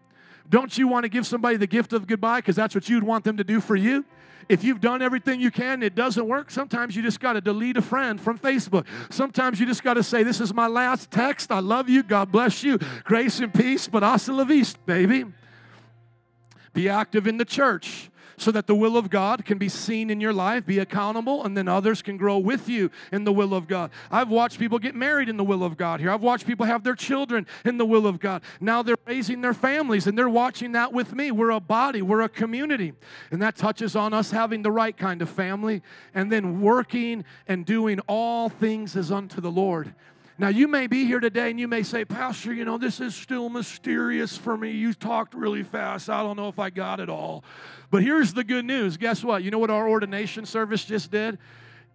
Don't 0.50 0.78
you 0.78 0.88
want 0.88 1.04
to 1.04 1.10
give 1.10 1.28
somebody 1.28 1.58
the 1.58 1.68
gift 1.68 1.92
of 1.92 2.08
goodbye 2.08 2.40
because 2.40 2.56
that's 2.56 2.74
what 2.74 2.88
you'd 2.88 3.04
want 3.04 3.26
them 3.26 3.38
to 3.38 3.44
do 3.44 3.60
for 3.60 3.76
you? 3.76 4.06
If 4.50 4.64
you've 4.64 4.80
done 4.80 5.02
everything 5.02 5.42
you 5.42 5.52
can, 5.52 5.84
it 5.84 5.94
doesn't 5.94 6.28
work. 6.28 6.50
Sometimes 6.52 6.96
you 6.96 7.02
just 7.02 7.20
got 7.20 7.34
to 7.34 7.42
delete 7.42 7.78
a 7.78 7.82
friend 7.82 8.20
from 8.20 8.40
Facebook. 8.40 8.86
Sometimes 9.10 9.60
you 9.60 9.66
just 9.66 9.84
got 9.84 9.96
to 9.96 10.04
say, 10.04 10.24
This 10.24 10.40
is 10.40 10.54
my 10.54 10.68
last 10.68 11.12
text. 11.12 11.52
I 11.52 11.60
love 11.60 11.90
you. 11.90 12.04
God 12.04 12.32
bless 12.32 12.64
you. 12.64 12.80
Grace 13.04 13.40
and 13.40 13.54
peace, 13.54 13.88
but 13.88 14.04
hasta 14.04 14.34
la 14.34 14.46
vista, 14.46 14.80
baby. 14.86 15.26
Be 16.74 16.88
active 16.88 17.28
in 17.28 17.38
the 17.38 17.46
church 17.46 18.10
so 18.38 18.52
that 18.52 18.68
the 18.68 18.76
will 18.76 18.98
of 18.98 19.10
God 19.10 19.46
can 19.46 19.58
be 19.58 19.68
seen 19.68 20.10
in 20.10 20.22
your 20.22 20.34
life, 20.34 20.66
be 20.66 20.78
accountable, 20.78 21.44
and 21.44 21.58
then 21.58 21.68
others 21.68 22.04
can 22.04 22.18
grow 22.18 22.38
with 22.38 22.70
you 22.70 22.92
in 23.12 23.24
the 23.24 23.34
will 23.34 23.54
of 23.54 23.68
God. 23.68 23.90
I've 24.12 24.30
watched 24.30 24.60
people 24.60 24.78
get 24.78 24.94
married 24.94 25.28
in 25.28 25.38
the 25.38 25.44
will 25.44 25.64
of 25.64 25.76
God 25.76 26.00
here. 26.00 26.12
I've 26.12 26.22
watched 26.22 26.46
people 26.46 26.68
have 26.68 26.84
their 26.84 26.96
children 26.96 27.48
in 27.66 27.78
the 27.78 27.86
will 27.86 28.06
of 28.06 28.20
God. 28.20 28.44
Now 28.62 28.84
they're 28.84 28.98
raising 29.08 29.42
their 29.42 29.56
families 29.56 30.06
and 30.06 30.16
they're 30.16 30.30
watching 30.30 30.74
that 30.74 30.94
with 30.94 31.14
me. 31.14 31.32
We're 31.32 31.50
a 31.50 31.60
body, 31.60 32.04
we're 32.04 32.22
a 32.22 32.30
community. 32.30 32.94
And 33.32 33.42
that 33.42 33.56
touches 33.56 33.96
on 33.96 34.14
us 34.14 34.30
having 34.30 34.62
the 34.62 34.72
right 34.72 34.96
kind 34.96 35.24
of 35.24 35.30
family 35.30 35.82
and 36.14 36.32
then 36.32 36.62
working 36.62 37.26
and 37.48 37.66
doing 37.66 38.00
all 38.02 38.50
things 38.50 38.96
as 38.96 39.12
unto 39.12 39.42
the 39.42 39.52
Lord. 39.52 39.96
Now, 40.40 40.50
you 40.50 40.68
may 40.68 40.86
be 40.86 41.06
here 41.06 41.20
today 41.20 41.50
and 41.50 41.60
you 41.60 41.68
may 41.68 41.82
say, 41.82 42.06
Pastor, 42.06 42.54
you 42.54 42.64
know, 42.64 42.78
this 42.78 43.00
is 43.00 43.16
still 43.16 43.50
mysterious 43.50 44.38
for 44.38 44.56
me. 44.56 44.72
You 44.72 44.94
talked 44.94 45.34
really 45.34 45.64
fast. 45.64 46.10
I 46.10 46.22
don't 46.22 46.38
know 46.38 46.48
if 46.48 46.60
I 46.60 46.70
got 46.70 47.00
it 47.00 47.10
all. 47.10 47.44
But 47.90 48.04
here's 48.04 48.34
the 48.34 48.44
good 48.44 48.66
news. 48.66 48.98
Guess 48.98 49.24
what? 49.24 49.44
You 49.44 49.50
know 49.50 49.58
what 49.58 49.72
our 49.72 49.90
ordination 49.90 50.46
service 50.46 50.86
just 50.86 51.10
did? 51.10 51.40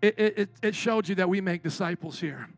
It, 0.00 0.18
it, 0.18 0.50
it 0.60 0.74
showed 0.74 1.08
you 1.08 1.14
that 1.14 1.28
we 1.28 1.40
make 1.40 1.62
disciples 1.62 2.18
here. 2.18 2.48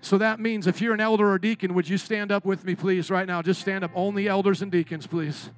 So 0.00 0.16
that 0.18 0.40
means 0.40 0.66
if 0.66 0.80
you're 0.80 0.94
an 0.94 1.00
elder 1.00 1.30
or 1.30 1.38
deacon, 1.38 1.74
would 1.74 1.88
you 1.88 1.98
stand 1.98 2.32
up 2.32 2.46
with 2.46 2.64
me, 2.64 2.74
please, 2.74 3.10
right 3.10 3.26
now? 3.26 3.42
Just 3.42 3.60
stand 3.60 3.84
up. 3.84 3.90
Only 3.94 4.26
elders 4.26 4.62
and 4.62 4.72
deacons, 4.72 5.06
please. 5.06 5.50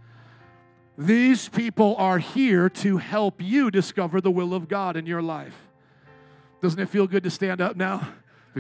These 0.99 1.49
people 1.49 1.95
are 1.99 2.19
here 2.19 2.69
to 2.69 2.97
help 2.97 3.41
you 3.41 3.71
discover 3.71 4.21
the 4.21 4.31
will 4.31 4.55
of 4.55 4.67
God 4.67 4.97
in 4.97 5.07
your 5.07 5.23
life. 5.23 5.69
Doesn't 6.61 6.81
it 6.81 6.89
feel 6.89 7.07
good 7.07 7.23
to 7.23 7.31
stand 7.31 7.61
up 7.61 7.77
now? 7.77 8.09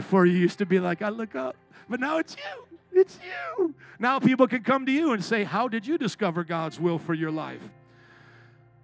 Before 0.00 0.24
you 0.24 0.38
used 0.38 0.56
to 0.60 0.64
be 0.64 0.80
like, 0.80 1.02
I 1.02 1.10
look 1.10 1.36
up, 1.36 1.56
but 1.86 2.00
now 2.00 2.16
it's 2.16 2.34
you. 2.34 2.78
It's 2.98 3.18
you. 3.22 3.74
Now 3.98 4.18
people 4.18 4.48
can 4.48 4.62
come 4.62 4.86
to 4.86 4.90
you 4.90 5.12
and 5.12 5.22
say, 5.22 5.44
How 5.44 5.68
did 5.68 5.86
you 5.86 5.98
discover 5.98 6.42
God's 6.42 6.80
will 6.80 6.98
for 6.98 7.12
your 7.12 7.30
life? 7.30 7.60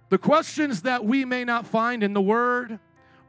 The 0.09 0.19
questions 0.19 0.83
that 0.83 1.03
we 1.03 1.25
may 1.25 1.43
not 1.43 1.65
find 1.65 2.03
in 2.03 2.13
the 2.13 2.21
Word 2.21 2.77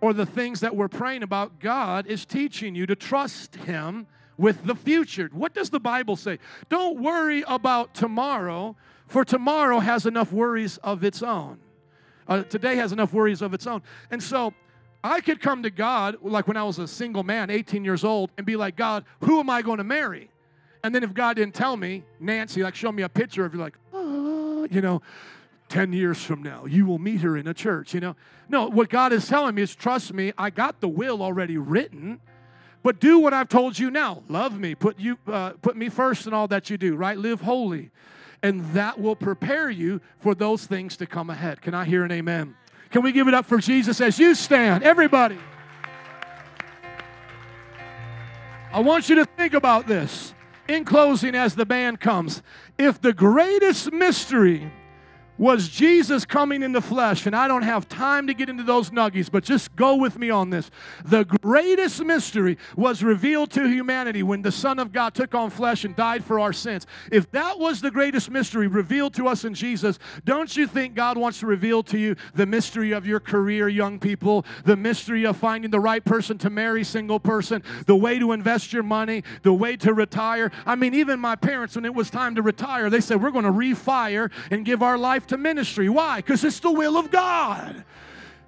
or 0.02 0.12
the 0.12 0.26
things 0.26 0.60
that 0.60 0.76
we're 0.76 0.88
praying 0.88 1.22
about, 1.22 1.60
God 1.60 2.06
is 2.06 2.26
teaching 2.26 2.74
you 2.74 2.84
to 2.84 2.94
trust 2.94 3.56
Him 3.56 4.06
with 4.36 4.66
the 4.66 4.74
future. 4.74 5.30
What 5.32 5.54
does 5.54 5.70
the 5.70 5.80
Bible 5.80 6.16
say? 6.16 6.40
Don't 6.68 7.00
worry 7.00 7.42
about 7.48 7.94
tomorrow, 7.94 8.76
for 9.06 9.24
tomorrow 9.24 9.78
has 9.78 10.04
enough 10.04 10.30
worries 10.30 10.76
of 10.84 11.04
its 11.04 11.22
own. 11.22 11.58
Uh, 12.28 12.42
today 12.42 12.76
has 12.76 12.92
enough 12.92 13.14
worries 13.14 13.40
of 13.40 13.54
its 13.54 13.66
own. 13.66 13.80
And 14.10 14.22
so 14.22 14.52
I 15.02 15.20
could 15.20 15.40
come 15.40 15.62
to 15.62 15.70
God, 15.70 16.16
like 16.22 16.48
when 16.48 16.56
I 16.56 16.64
was 16.64 16.78
a 16.78 16.88
single 16.88 17.22
man, 17.22 17.50
18 17.50 17.84
years 17.84 18.04
old, 18.04 18.30
and 18.36 18.44
be 18.44 18.56
like, 18.56 18.76
God, 18.76 19.04
who 19.20 19.38
am 19.38 19.48
I 19.48 19.62
going 19.62 19.78
to 19.78 19.84
marry? 19.84 20.30
And 20.82 20.94
then 20.94 21.02
if 21.02 21.14
God 21.14 21.36
didn't 21.36 21.54
tell 21.54 21.76
me, 21.76 22.04
Nancy, 22.20 22.62
like, 22.62 22.74
show 22.74 22.90
me 22.90 23.02
a 23.02 23.08
picture 23.08 23.44
of 23.44 23.54
you, 23.54 23.60
like, 23.60 23.76
oh, 23.92 24.66
you 24.70 24.80
know, 24.80 25.02
10 25.68 25.92
years 25.92 26.22
from 26.22 26.42
now, 26.42 26.64
you 26.64 26.86
will 26.86 26.98
meet 26.98 27.20
her 27.20 27.36
in 27.36 27.46
a 27.46 27.54
church, 27.54 27.94
you 27.94 28.00
know. 28.00 28.16
No, 28.48 28.68
what 28.68 28.88
God 28.88 29.12
is 29.12 29.28
telling 29.28 29.54
me 29.54 29.62
is, 29.62 29.74
trust 29.74 30.12
me, 30.14 30.32
I 30.38 30.50
got 30.50 30.80
the 30.80 30.88
will 30.88 31.22
already 31.22 31.58
written, 31.58 32.20
but 32.82 33.00
do 33.00 33.18
what 33.18 33.34
I've 33.34 33.48
told 33.48 33.78
you 33.78 33.90
now. 33.90 34.22
Love 34.28 34.58
me, 34.58 34.74
put, 34.74 34.98
you, 34.98 35.18
uh, 35.26 35.50
put 35.60 35.76
me 35.76 35.88
first 35.88 36.26
in 36.26 36.32
all 36.32 36.48
that 36.48 36.70
you 36.70 36.78
do, 36.78 36.96
right? 36.96 37.18
Live 37.18 37.42
holy. 37.42 37.90
And 38.42 38.64
that 38.72 39.00
will 39.00 39.16
prepare 39.16 39.68
you 39.68 40.00
for 40.20 40.34
those 40.34 40.64
things 40.64 40.96
to 40.98 41.06
come 41.06 41.28
ahead. 41.28 41.60
Can 41.60 41.74
I 41.74 41.84
hear 41.84 42.04
an 42.04 42.12
amen? 42.12 42.54
Can 42.90 43.02
we 43.02 43.12
give 43.12 43.28
it 43.28 43.34
up 43.34 43.46
for 43.46 43.58
Jesus 43.58 44.00
as 44.00 44.18
you 44.18 44.34
stand? 44.34 44.82
Everybody. 44.82 45.38
I 48.72 48.80
want 48.80 49.08
you 49.08 49.16
to 49.16 49.24
think 49.24 49.54
about 49.54 49.86
this. 49.86 50.34
In 50.68 50.84
closing, 50.84 51.34
as 51.34 51.54
the 51.54 51.64
band 51.64 52.00
comes, 52.00 52.42
if 52.76 53.00
the 53.00 53.14
greatest 53.14 53.90
mystery 53.90 54.70
was 55.38 55.68
Jesus 55.68 56.24
coming 56.24 56.62
in 56.62 56.72
the 56.72 56.80
flesh. 56.80 57.26
And 57.26 57.34
I 57.34 57.48
don't 57.48 57.62
have 57.62 57.88
time 57.88 58.26
to 58.26 58.34
get 58.34 58.48
into 58.48 58.64
those 58.64 58.90
nuggies, 58.90 59.30
but 59.30 59.44
just 59.44 59.74
go 59.76 59.94
with 59.96 60.18
me 60.18 60.30
on 60.30 60.50
this. 60.50 60.70
The 61.04 61.24
greatest 61.24 62.04
mystery 62.04 62.58
was 62.76 63.02
revealed 63.02 63.50
to 63.52 63.68
humanity 63.68 64.22
when 64.22 64.42
the 64.42 64.52
Son 64.52 64.78
of 64.78 64.92
God 64.92 65.14
took 65.14 65.34
on 65.34 65.50
flesh 65.50 65.84
and 65.84 65.94
died 65.94 66.24
for 66.24 66.40
our 66.40 66.52
sins. 66.52 66.86
If 67.12 67.30
that 67.30 67.58
was 67.58 67.80
the 67.80 67.90
greatest 67.90 68.30
mystery 68.30 68.66
revealed 68.66 69.14
to 69.14 69.28
us 69.28 69.44
in 69.44 69.54
Jesus, 69.54 69.98
don't 70.24 70.54
you 70.56 70.66
think 70.66 70.94
God 70.94 71.16
wants 71.16 71.40
to 71.40 71.46
reveal 71.46 71.82
to 71.84 71.98
you 71.98 72.16
the 72.34 72.46
mystery 72.46 72.92
of 72.92 73.06
your 73.06 73.20
career, 73.20 73.68
young 73.68 73.98
people, 74.00 74.44
the 74.64 74.76
mystery 74.76 75.24
of 75.24 75.36
finding 75.36 75.70
the 75.70 75.80
right 75.80 76.04
person 76.04 76.36
to 76.38 76.50
marry, 76.50 76.82
single 76.82 77.20
person, 77.20 77.62
the 77.86 77.96
way 77.96 78.18
to 78.18 78.32
invest 78.32 78.72
your 78.72 78.82
money, 78.82 79.22
the 79.42 79.52
way 79.52 79.76
to 79.76 79.94
retire? 79.94 80.50
I 80.66 80.74
mean, 80.74 80.94
even 80.94 81.20
my 81.20 81.36
parents, 81.36 81.76
when 81.76 81.84
it 81.84 81.94
was 81.94 82.10
time 82.10 82.34
to 82.34 82.42
retire, 82.42 82.90
they 82.90 83.00
said, 83.00 83.22
We're 83.22 83.30
going 83.30 83.44
to 83.44 83.52
refire 83.52 84.30
and 84.50 84.64
give 84.64 84.82
our 84.82 84.98
life 84.98 85.27
to 85.28 85.36
ministry. 85.36 85.88
Why? 85.88 86.16
Because 86.16 86.44
it's 86.44 86.60
the 86.60 86.72
will 86.72 86.96
of 86.96 87.10
God. 87.10 87.84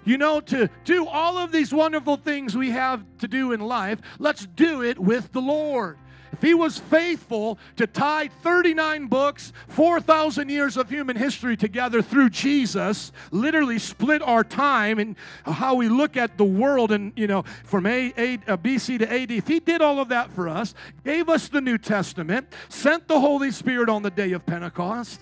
You 0.04 0.18
know, 0.18 0.40
to 0.40 0.70
do 0.84 1.06
all 1.06 1.38
of 1.38 1.52
these 1.52 1.72
wonderful 1.72 2.16
things 2.16 2.56
we 2.56 2.70
have 2.70 3.04
to 3.18 3.28
do 3.28 3.52
in 3.52 3.60
life, 3.60 4.00
let's 4.18 4.46
do 4.46 4.82
it 4.82 4.98
with 4.98 5.32
the 5.32 5.40
Lord. 5.40 5.98
If 6.32 6.42
he 6.42 6.54
was 6.54 6.78
faithful 6.78 7.58
to 7.76 7.86
tie 7.86 8.28
39 8.28 9.08
books, 9.08 9.52
4,000 9.68 10.48
years 10.48 10.76
of 10.76 10.88
human 10.88 11.16
history 11.16 11.56
together 11.56 12.02
through 12.02 12.30
Jesus, 12.30 13.12
literally 13.30 13.78
split 13.78 14.22
our 14.22 14.44
time 14.44 14.98
and 14.98 15.16
how 15.44 15.74
we 15.74 15.88
look 15.88 16.16
at 16.16 16.38
the 16.38 16.44
world 16.44 16.92
and, 16.92 17.12
you 17.16 17.26
know, 17.26 17.44
from 17.64 17.84
a, 17.86 18.12
a, 18.16 18.34
uh, 18.34 18.54
a 18.54 18.58
BC 18.58 19.00
to 19.00 19.12
AD, 19.12 19.30
if 19.30 19.48
he 19.48 19.60
did 19.60 19.82
all 19.82 19.98
of 19.98 20.08
that 20.08 20.30
for 20.32 20.48
us, 20.48 20.74
gave 21.04 21.28
us 21.28 21.48
the 21.48 21.60
New 21.60 21.78
Testament, 21.78 22.46
sent 22.68 23.08
the 23.08 23.20
Holy 23.20 23.50
Spirit 23.50 23.88
on 23.88 24.02
the 24.02 24.10
day 24.10 24.32
of 24.32 24.46
Pentecost, 24.46 25.20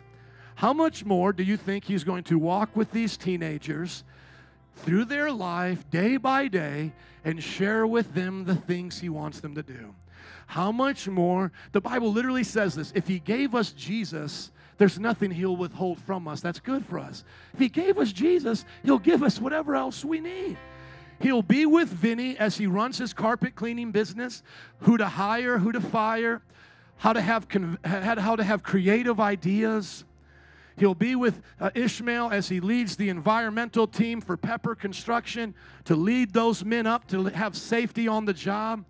how 0.59 0.73
much 0.73 1.05
more 1.05 1.33
do 1.33 1.45
you 1.45 1.57
think 1.57 1.85
he's 1.85 2.03
going 2.03 2.25
to 2.25 2.37
walk 2.37 2.75
with 2.75 2.91
these 2.91 3.17
teenagers 3.17 4.03
through 4.79 5.05
their 5.05 5.31
life 5.31 5.89
day 5.89 6.17
by 6.17 6.49
day 6.49 6.91
and 7.25 7.41
share 7.41 7.87
with 7.87 8.13
them 8.13 8.45
the 8.45 8.57
things 8.57 8.99
he 8.99 9.09
wants 9.09 9.39
them 9.39 9.55
to 9.55 9.63
do? 9.63 9.95
How 10.49 10.73
much 10.73 11.07
more? 11.07 11.53
The 11.71 11.81
Bible 11.81 12.11
literally 12.11 12.43
says 12.43 12.75
this 12.75 12.91
if 12.97 13.07
he 13.07 13.21
gave 13.21 13.55
us 13.55 13.71
Jesus, 13.71 14.51
there's 14.79 14.99
nothing 14.99 15.31
he'll 15.31 15.55
withhold 15.55 16.01
from 16.01 16.27
us 16.27 16.41
that's 16.41 16.59
good 16.59 16.85
for 16.85 16.99
us. 16.99 17.23
If 17.55 17.61
he 17.61 17.69
gave 17.69 17.97
us 17.97 18.11
Jesus, 18.11 18.65
he'll 18.83 18.99
give 18.99 19.23
us 19.23 19.41
whatever 19.41 19.77
else 19.77 20.05
we 20.05 20.19
need. 20.19 20.59
He'll 21.21 21.41
be 21.41 21.67
with 21.67 21.89
Vinny 21.89 22.37
as 22.37 22.57
he 22.57 22.67
runs 22.67 22.99
his 22.99 23.13
carpet 23.13 23.55
cleaning 23.55 23.93
business, 23.93 24.43
who 24.81 24.97
to 24.99 25.07
hire, 25.07 25.59
who 25.59 25.71
to 25.71 25.81
fire, 25.81 26.43
how 26.97 27.13
to 27.13 27.21
have, 27.21 27.47
how 27.85 28.35
to 28.35 28.43
have 28.43 28.65
creative 28.65 29.21
ideas, 29.21 30.05
He'll 30.79 30.95
be 30.95 31.17
with 31.17 31.43
uh, 31.61 31.71
Ishmael 31.75 32.31
as 32.31 32.49
he 32.49 32.61
leads 32.61 32.97
the 32.97 33.09
environmental 33.09 33.87
team 33.87 34.21
for 34.21 34.37
Pepper 34.37 34.75
Construction 34.75 35.55
to 35.85 35.97
lead 35.97 36.33
those 36.33 36.65
men 36.65 36.87
up 36.87 37.09
to 37.09 37.25
have 37.25 37.57
safety 37.57 38.07
on 38.07 38.25
the 38.25 38.33
job. 38.33 38.85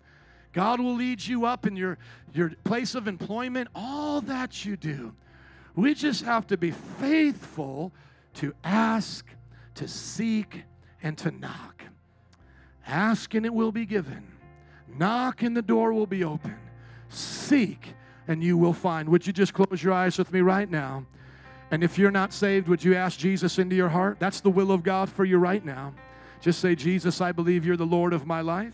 God 0.53 0.79
will 0.79 0.95
lead 0.95 1.25
you 1.25 1.45
up 1.45 1.65
in 1.65 1.75
your, 1.75 1.97
your 2.33 2.51
place 2.63 2.95
of 2.95 3.07
employment, 3.07 3.69
all 3.73 4.21
that 4.21 4.65
you 4.65 4.77
do. 4.77 5.13
We 5.75 5.93
just 5.93 6.23
have 6.25 6.47
to 6.47 6.57
be 6.57 6.71
faithful 6.71 7.91
to 8.35 8.53
ask, 8.63 9.25
to 9.75 9.87
seek, 9.87 10.63
and 11.01 11.17
to 11.19 11.31
knock. 11.31 11.83
Ask 12.85 13.33
and 13.33 13.45
it 13.45 13.53
will 13.53 13.71
be 13.71 13.85
given. 13.85 14.27
Knock 14.87 15.43
and 15.43 15.55
the 15.55 15.61
door 15.61 15.93
will 15.93 16.07
be 16.07 16.23
open. 16.23 16.57
Seek 17.09 17.93
and 18.27 18.43
you 18.43 18.57
will 18.57 18.73
find. 18.73 19.09
Would 19.09 19.25
you 19.25 19.33
just 19.33 19.53
close 19.53 19.81
your 19.81 19.93
eyes 19.93 20.17
with 20.17 20.31
me 20.31 20.41
right 20.41 20.69
now? 20.69 21.05
And 21.71 21.83
if 21.83 21.97
you're 21.97 22.11
not 22.11 22.33
saved, 22.33 22.67
would 22.67 22.83
you 22.83 22.95
ask 22.95 23.19
Jesus 23.19 23.59
into 23.59 23.75
your 23.75 23.89
heart? 23.89 24.17
That's 24.19 24.41
the 24.41 24.49
will 24.49 24.71
of 24.71 24.83
God 24.83 25.09
for 25.09 25.25
you 25.25 25.37
right 25.37 25.63
now. 25.63 25.93
Just 26.41 26.59
say, 26.59 26.75
Jesus, 26.75 27.21
I 27.21 27.31
believe 27.31 27.65
you're 27.65 27.77
the 27.77 27.85
Lord 27.85 28.13
of 28.13 28.25
my 28.25 28.41
life. 28.41 28.73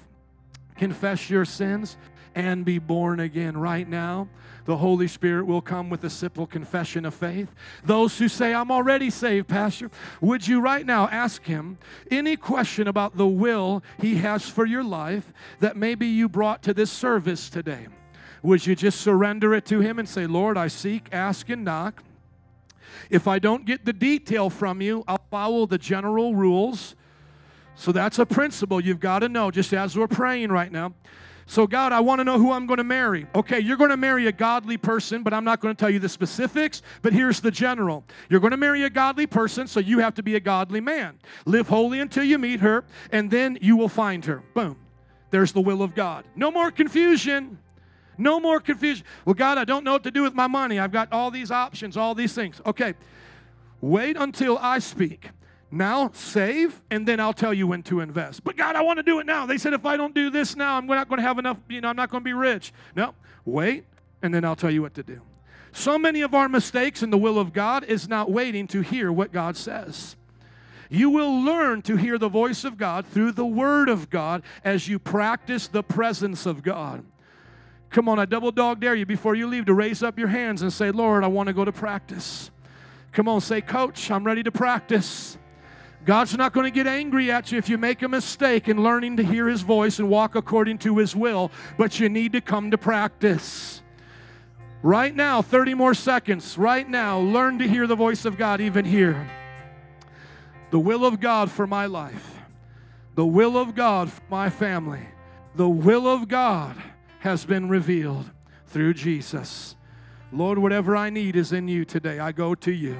Confess 0.77 1.29
your 1.29 1.45
sins 1.45 1.97
and 2.35 2.65
be 2.65 2.79
born 2.79 3.19
again 3.21 3.57
right 3.57 3.87
now. 3.87 4.27
The 4.65 4.77
Holy 4.77 5.07
Spirit 5.07 5.45
will 5.45 5.61
come 5.61 5.89
with 5.89 6.03
a 6.03 6.09
simple 6.09 6.45
confession 6.45 7.05
of 7.05 7.13
faith. 7.13 7.53
Those 7.83 8.17
who 8.17 8.27
say, 8.27 8.53
I'm 8.53 8.71
already 8.71 9.09
saved, 9.09 9.47
Pastor, 9.47 9.89
would 10.21 10.47
you 10.47 10.59
right 10.59 10.85
now 10.85 11.07
ask 11.07 11.43
Him 11.43 11.77
any 12.11 12.35
question 12.35 12.87
about 12.87 13.15
the 13.15 13.27
will 13.27 13.83
He 13.99 14.15
has 14.15 14.49
for 14.49 14.65
your 14.65 14.83
life 14.83 15.31
that 15.59 15.77
maybe 15.77 16.07
you 16.07 16.27
brought 16.27 16.61
to 16.63 16.73
this 16.73 16.91
service 16.91 17.49
today? 17.49 17.87
Would 18.43 18.65
you 18.65 18.75
just 18.75 19.01
surrender 19.01 19.53
it 19.53 19.65
to 19.67 19.79
Him 19.79 19.97
and 19.97 20.09
say, 20.09 20.27
Lord, 20.27 20.57
I 20.57 20.67
seek, 20.67 21.07
ask, 21.11 21.49
and 21.49 21.63
knock? 21.63 22.03
If 23.09 23.27
I 23.27 23.39
don't 23.39 23.65
get 23.65 23.85
the 23.85 23.93
detail 23.93 24.49
from 24.49 24.81
you, 24.81 25.03
I'll 25.07 25.25
follow 25.29 25.65
the 25.65 25.77
general 25.77 26.35
rules. 26.35 26.95
So 27.75 27.91
that's 27.91 28.19
a 28.19 28.25
principle 28.25 28.79
you've 28.79 28.99
got 28.99 29.19
to 29.19 29.29
know, 29.29 29.51
just 29.51 29.73
as 29.73 29.97
we're 29.97 30.07
praying 30.07 30.51
right 30.51 30.71
now. 30.71 30.93
So, 31.47 31.67
God, 31.67 31.91
I 31.91 31.99
want 31.99 32.19
to 32.19 32.23
know 32.23 32.39
who 32.39 32.51
I'm 32.51 32.65
going 32.65 32.79
to 32.79 32.83
marry. 32.83 33.27
Okay, 33.35 33.59
you're 33.59 33.77
going 33.77 33.91
to 33.91 33.97
marry 33.97 34.25
a 34.25 34.31
godly 34.31 34.77
person, 34.77 35.21
but 35.21 35.31
I'm 35.31 35.43
not 35.43 35.59
going 35.59 35.75
to 35.75 35.79
tell 35.79 35.91
you 35.91 35.99
the 35.99 36.09
specifics, 36.09 36.81
but 37.03 37.13
here's 37.13 37.39
the 37.39 37.51
general. 37.51 38.03
You're 38.29 38.39
going 38.39 38.51
to 38.51 38.57
marry 38.57 38.83
a 38.83 38.89
godly 38.89 39.27
person, 39.27 39.67
so 39.67 39.79
you 39.79 39.99
have 39.99 40.15
to 40.15 40.23
be 40.23 40.35
a 40.35 40.39
godly 40.39 40.81
man. 40.81 41.19
Live 41.45 41.67
holy 41.67 41.99
until 41.99 42.23
you 42.23 42.39
meet 42.39 42.61
her, 42.61 42.83
and 43.11 43.29
then 43.29 43.59
you 43.61 43.77
will 43.77 43.89
find 43.89 44.25
her. 44.25 44.41
Boom. 44.55 44.77
There's 45.29 45.51
the 45.51 45.61
will 45.61 45.83
of 45.83 45.93
God. 45.93 46.25
No 46.35 46.49
more 46.49 46.71
confusion. 46.71 47.59
No 48.17 48.39
more 48.39 48.59
confusion. 48.59 49.05
Well, 49.25 49.33
God, 49.33 49.57
I 49.57 49.65
don't 49.65 49.83
know 49.83 49.93
what 49.93 50.03
to 50.03 50.11
do 50.11 50.23
with 50.23 50.33
my 50.33 50.47
money. 50.47 50.79
I've 50.79 50.91
got 50.91 51.11
all 51.11 51.31
these 51.31 51.51
options, 51.51 51.97
all 51.97 52.15
these 52.15 52.33
things. 52.33 52.61
Okay. 52.65 52.93
Wait 53.81 54.17
until 54.17 54.57
I 54.57 54.79
speak. 54.79 55.29
Now 55.71 56.11
save, 56.13 56.81
and 56.89 57.07
then 57.07 57.19
I'll 57.19 57.33
tell 57.33 57.53
you 57.53 57.67
when 57.67 57.83
to 57.83 57.99
invest. 57.99 58.43
But 58.43 58.55
God, 58.55 58.75
I 58.75 58.81
want 58.81 58.97
to 58.97 59.03
do 59.03 59.19
it 59.19 59.25
now. 59.25 59.45
They 59.45 59.57
said 59.57 59.73
if 59.73 59.85
I 59.85 59.97
don't 59.97 60.15
do 60.15 60.29
this 60.29 60.55
now, 60.55 60.77
I'm 60.77 60.87
not 60.87 61.09
going 61.09 61.17
to 61.19 61.27
have 61.27 61.37
enough, 61.37 61.57
you 61.67 61.81
know, 61.81 61.89
I'm 61.89 61.95
not 61.95 62.09
going 62.09 62.21
to 62.21 62.25
be 62.25 62.33
rich. 62.33 62.71
No, 62.95 63.13
wait, 63.43 63.85
and 64.21 64.33
then 64.33 64.45
I'll 64.45 64.55
tell 64.55 64.71
you 64.71 64.81
what 64.81 64.93
to 64.93 65.03
do. 65.03 65.21
So 65.71 65.99
many 65.99 66.21
of 66.21 66.33
our 66.33 66.47
mistakes 66.47 67.03
in 67.03 67.09
the 67.09 67.17
will 67.17 67.37
of 67.37 67.51
God 67.51 67.83
is 67.83 68.07
not 68.07 68.31
waiting 68.31 68.67
to 68.67 68.81
hear 68.81 69.11
what 69.11 69.33
God 69.33 69.57
says. 69.57 70.15
You 70.89 71.09
will 71.09 71.41
learn 71.41 71.81
to 71.83 71.97
hear 71.97 72.17
the 72.17 72.29
voice 72.29 72.63
of 72.63 72.77
God 72.77 73.05
through 73.05 73.33
the 73.33 73.45
Word 73.45 73.89
of 73.89 74.09
God 74.09 74.43
as 74.63 74.87
you 74.87 74.99
practice 74.99 75.67
the 75.67 75.83
presence 75.83 76.45
of 76.45 76.63
God. 76.63 77.03
Come 77.89 78.09
on, 78.09 78.19
I 78.19 78.25
double 78.25 78.51
dog 78.51 78.79
dare 78.79 78.95
you 78.95 79.05
before 79.05 79.35
you 79.35 79.47
leave 79.47 79.65
to 79.65 79.73
raise 79.73 80.03
up 80.03 80.19
your 80.19 80.27
hands 80.27 80.61
and 80.61 80.71
say, 80.71 80.91
Lord, 80.91 81.23
I 81.23 81.27
want 81.27 81.47
to 81.47 81.53
go 81.53 81.63
to 81.63 81.71
practice. 81.71 82.51
Come 83.11 83.27
on, 83.27 83.39
say, 83.39 83.61
Coach, 83.61 84.11
I'm 84.11 84.25
ready 84.25 84.43
to 84.43 84.51
practice. 84.51 85.37
God's 86.05 86.37
not 86.37 86.53
going 86.53 86.65
to 86.65 86.71
get 86.71 86.85
angry 86.85 87.31
at 87.31 87.51
you 87.51 87.57
if 87.57 87.67
you 87.67 87.77
make 87.79 88.03
a 88.03 88.07
mistake 88.07 88.67
in 88.67 88.83
learning 88.83 89.17
to 89.17 89.23
hear 89.23 89.47
His 89.47 89.61
voice 89.61 89.97
and 89.97 90.09
walk 90.09 90.35
according 90.35 90.77
to 90.79 90.97
His 90.97 91.15
will, 91.15 91.51
but 91.77 91.99
you 91.99 92.09
need 92.09 92.33
to 92.33 92.41
come 92.41 92.69
to 92.71 92.77
practice. 92.77 93.81
Right 94.83 95.15
now, 95.15 95.41
30 95.41 95.73
more 95.73 95.95
seconds. 95.95 96.59
Right 96.59 96.87
now, 96.87 97.19
learn 97.19 97.57
to 97.57 97.67
hear 97.67 97.87
the 97.87 97.95
voice 97.95 98.23
of 98.25 98.37
God 98.37 98.61
even 98.61 98.85
here. 98.85 99.27
The 100.69 100.79
will 100.79 101.05
of 101.05 101.19
God 101.19 101.49
for 101.49 101.65
my 101.65 101.87
life, 101.87 102.39
the 103.15 103.25
will 103.25 103.57
of 103.57 103.73
God 103.73 104.11
for 104.11 104.21
my 104.29 104.49
family, 104.49 105.07
the 105.55 105.69
will 105.69 106.07
of 106.07 106.27
God 106.27 106.75
has 107.25 107.43
been 107.43 107.67
revealed 107.67 108.29
through 108.67 108.93
Jesus. 108.93 109.75
Lord, 110.31 110.59
whatever 110.59 110.95
I 110.95 111.09
need 111.09 111.35
is 111.35 111.51
in 111.51 111.67
you 111.67 111.83
today. 111.83 112.19
I 112.19 112.31
go 112.31 112.53
to 112.53 112.71
you. 112.71 112.97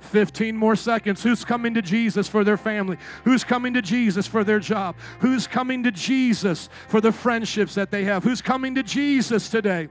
15 0.00 0.54
more 0.54 0.76
seconds. 0.76 1.22
Who's 1.22 1.46
coming 1.46 1.72
to 1.72 1.80
Jesus 1.80 2.28
for 2.28 2.44
their 2.44 2.58
family? 2.58 2.98
Who's 3.24 3.42
coming 3.42 3.72
to 3.72 3.80
Jesus 3.80 4.26
for 4.26 4.44
their 4.44 4.60
job? 4.60 4.96
Who's 5.20 5.46
coming 5.46 5.82
to 5.84 5.90
Jesus 5.90 6.68
for 6.88 7.00
the 7.00 7.10
friendships 7.10 7.74
that 7.76 7.90
they 7.90 8.04
have? 8.04 8.22
Who's 8.22 8.42
coming 8.42 8.74
to 8.74 8.82
Jesus 8.82 9.48
today 9.48 9.88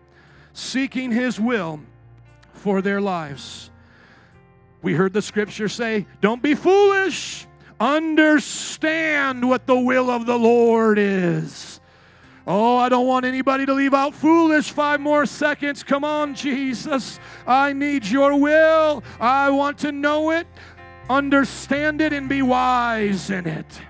seeking 0.53 1.11
His 1.11 1.39
will 1.39 1.79
for 2.53 2.83
their 2.83 3.01
lives? 3.01 3.71
We 4.83 4.93
heard 4.93 5.13
the 5.13 5.21
scripture 5.23 5.67
say, 5.67 6.05
Don't 6.21 6.43
be 6.43 6.53
foolish. 6.53 7.47
Understand 7.79 9.49
what 9.49 9.65
the 9.65 9.79
will 9.79 10.11
of 10.11 10.27
the 10.27 10.37
Lord 10.37 10.99
is. 10.99 11.72
Oh, 12.45 12.77
I 12.77 12.89
don't 12.89 13.07
want 13.07 13.25
anybody 13.25 13.65
to 13.65 13.73
leave 13.73 13.93
out 13.93 14.13
foolish. 14.13 14.71
Five 14.71 14.99
more 14.99 15.25
seconds. 15.25 15.81
Come 15.81 16.03
on, 16.03 16.35
Jesus. 16.35 17.19
I 17.47 17.71
need 17.71 18.05
your 18.05 18.37
will. 18.37 19.01
I 19.19 19.49
want 19.49 19.77
to 19.79 19.93
know 19.93 20.31
it, 20.31 20.45
understand 21.09 22.01
it, 22.01 22.11
and 22.11 22.27
be 22.27 22.41
wise 22.41 23.29
in 23.29 23.47
it. 23.47 23.81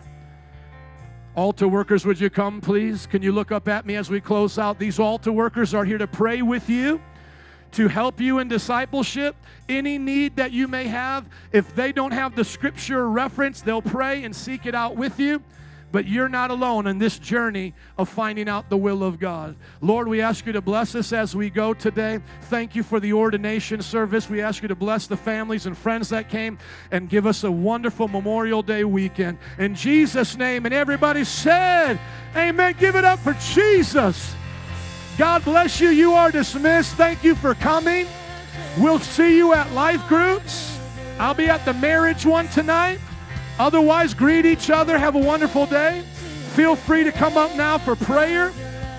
Altar 1.36 1.68
workers, 1.68 2.06
would 2.06 2.20
you 2.20 2.30
come, 2.30 2.62
please? 2.62 3.08
Can 3.08 3.24
you 3.24 3.32
look 3.32 3.52
up 3.52 3.68
at 3.68 3.88
me 3.88 3.96
as 3.96 4.12
we 4.12 4.22
close 4.22 4.60
out? 4.60 4.78
These 4.78 5.00
altar 5.00 5.32
workers 5.32 5.74
are 5.74 5.84
here 5.84 5.98
to 5.98 6.06
pray 6.06 6.44
with 6.44 6.70
you, 6.70 7.02
to 7.72 7.88
help 7.88 8.22
you 8.22 8.38
in 8.38 8.48
discipleship. 8.48 9.36
Any 9.68 9.98
need 9.98 10.36
that 10.36 10.52
you 10.52 10.68
may 10.68 10.86
have, 10.86 11.28
if 11.52 11.74
they 11.74 11.92
don't 11.92 12.12
have 12.12 12.36
the 12.36 12.46
scripture 12.46 13.10
reference, 13.10 13.62
they'll 13.62 13.82
pray 13.82 14.24
and 14.26 14.36
seek 14.36 14.68
it 14.68 14.76
out 14.76 14.96
with 14.96 15.20
you. 15.20 15.42
But 15.94 16.08
you're 16.08 16.28
not 16.28 16.50
alone 16.50 16.88
in 16.88 16.98
this 16.98 17.20
journey 17.20 17.76
of 18.00 18.10
finding 18.10 18.50
out 18.50 18.68
the 18.68 18.76
will 18.76 19.04
of 19.04 19.20
God. 19.20 19.56
Lord, 19.80 20.08
we 20.08 20.22
ask 20.22 20.44
you 20.48 20.52
to 20.54 20.62
bless 20.62 20.96
us 20.96 21.14
as 21.14 21.36
we 21.36 21.52
go 21.52 21.76
today. 21.76 22.20
Thank 22.46 22.76
you 22.76 22.82
for 22.82 23.00
the 23.00 23.14
ordination 23.14 23.80
service. 23.84 24.28
We 24.28 24.42
ask 24.42 24.64
you 24.64 24.68
to 24.70 24.76
bless 24.76 25.06
the 25.06 25.16
families 25.16 25.68
and 25.68 25.78
friends 25.78 26.10
that 26.10 26.30
came 26.30 26.58
and 26.90 27.08
give 27.08 27.28
us 27.28 27.44
a 27.44 27.52
wonderful 27.52 28.08
Memorial 28.08 28.64
Day 28.64 28.84
weekend. 28.84 29.38
In 29.60 29.76
Jesus' 29.76 30.36
name, 30.36 30.66
and 30.66 30.74
everybody 30.74 31.24
said, 31.24 32.00
Amen. 32.36 32.76
Give 32.80 32.96
it 32.96 33.06
up 33.06 33.20
for 33.20 33.34
Jesus. 33.54 34.36
God 35.20 35.46
bless 35.46 35.80
you. 35.80 35.90
You 35.90 36.14
are 36.14 36.32
dismissed. 36.32 36.96
Thank 36.96 37.24
you 37.24 37.36
for 37.36 37.54
coming. 37.54 38.08
We'll 38.80 38.98
see 38.98 39.38
you 39.38 39.54
at 39.54 39.72
life 39.74 40.08
groups. 40.08 40.80
I'll 41.20 41.36
be 41.36 41.50
at 41.50 41.64
the 41.66 41.74
marriage 41.76 42.26
one 42.26 42.48
tonight. 42.48 43.00
Otherwise, 43.60 44.14
greet 44.14 44.46
each 44.46 44.70
other. 44.70 44.98
Have 44.98 45.16
a 45.16 45.20
wonderful 45.20 45.66
day. 45.66 46.04
Feel 46.56 46.76
free 46.76 47.04
to 47.04 47.12
come 47.12 47.38
up 47.38 47.56
now 47.56 47.78
for 47.78 47.96
prayer 47.96 48.52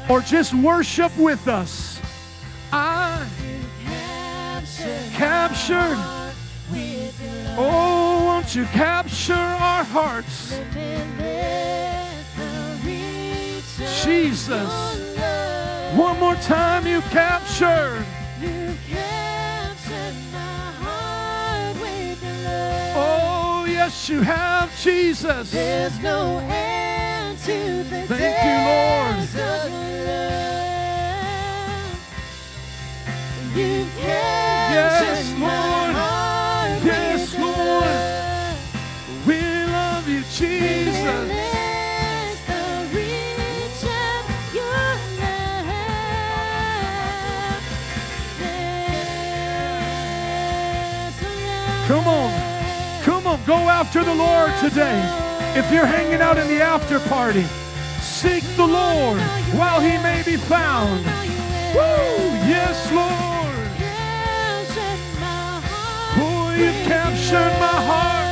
or 0.09 0.21
just 0.21 0.55
worship 0.55 1.17
with 1.17 1.49
us. 1.49 2.01
I 2.73 3.27
captured. 5.13 5.99
Oh, 7.57 8.25
won't 8.25 8.55
you 8.55 8.65
capture 8.67 9.35
our 9.35 9.85
hearts? 9.85 10.59
Jesus. 14.03 14.95
One 15.97 16.19
more 16.19 16.35
time, 16.37 16.87
you 16.87 17.01
captured. 17.03 18.05
Yes, 23.85 24.09
you 24.09 24.23
have, 24.23 24.75
Jesus. 24.81 25.51
There's 25.51 25.99
no 26.01 26.39
end 26.49 27.39
to 27.41 27.85
the 27.85 28.07
Thank 28.07 28.45
you, 28.45 28.57
Lord. 28.67 30.54
Go 53.47 53.69
after 53.69 54.03
the 54.03 54.15
Lord 54.15 54.53
today. 54.59 54.99
If 55.55 55.71
you're 55.71 55.85
hanging 55.85 56.23
out 56.23 56.39
in 56.39 56.49
the 56.49 56.63
after 56.63 56.99
party, 56.99 57.45
seek 58.01 58.43
the 58.57 58.67
Lord 58.67 59.21
while 59.53 59.81
he 59.81 59.99
may 59.99 60.23
be 60.25 60.37
found. 60.37 61.05
Woo! 61.75 62.25
Yes, 62.49 62.91
Lord. 62.91 63.11
Oh, 66.17 66.55
you 66.57 66.71
captured 66.89 67.53
my 67.61 67.81
heart. 67.85 68.24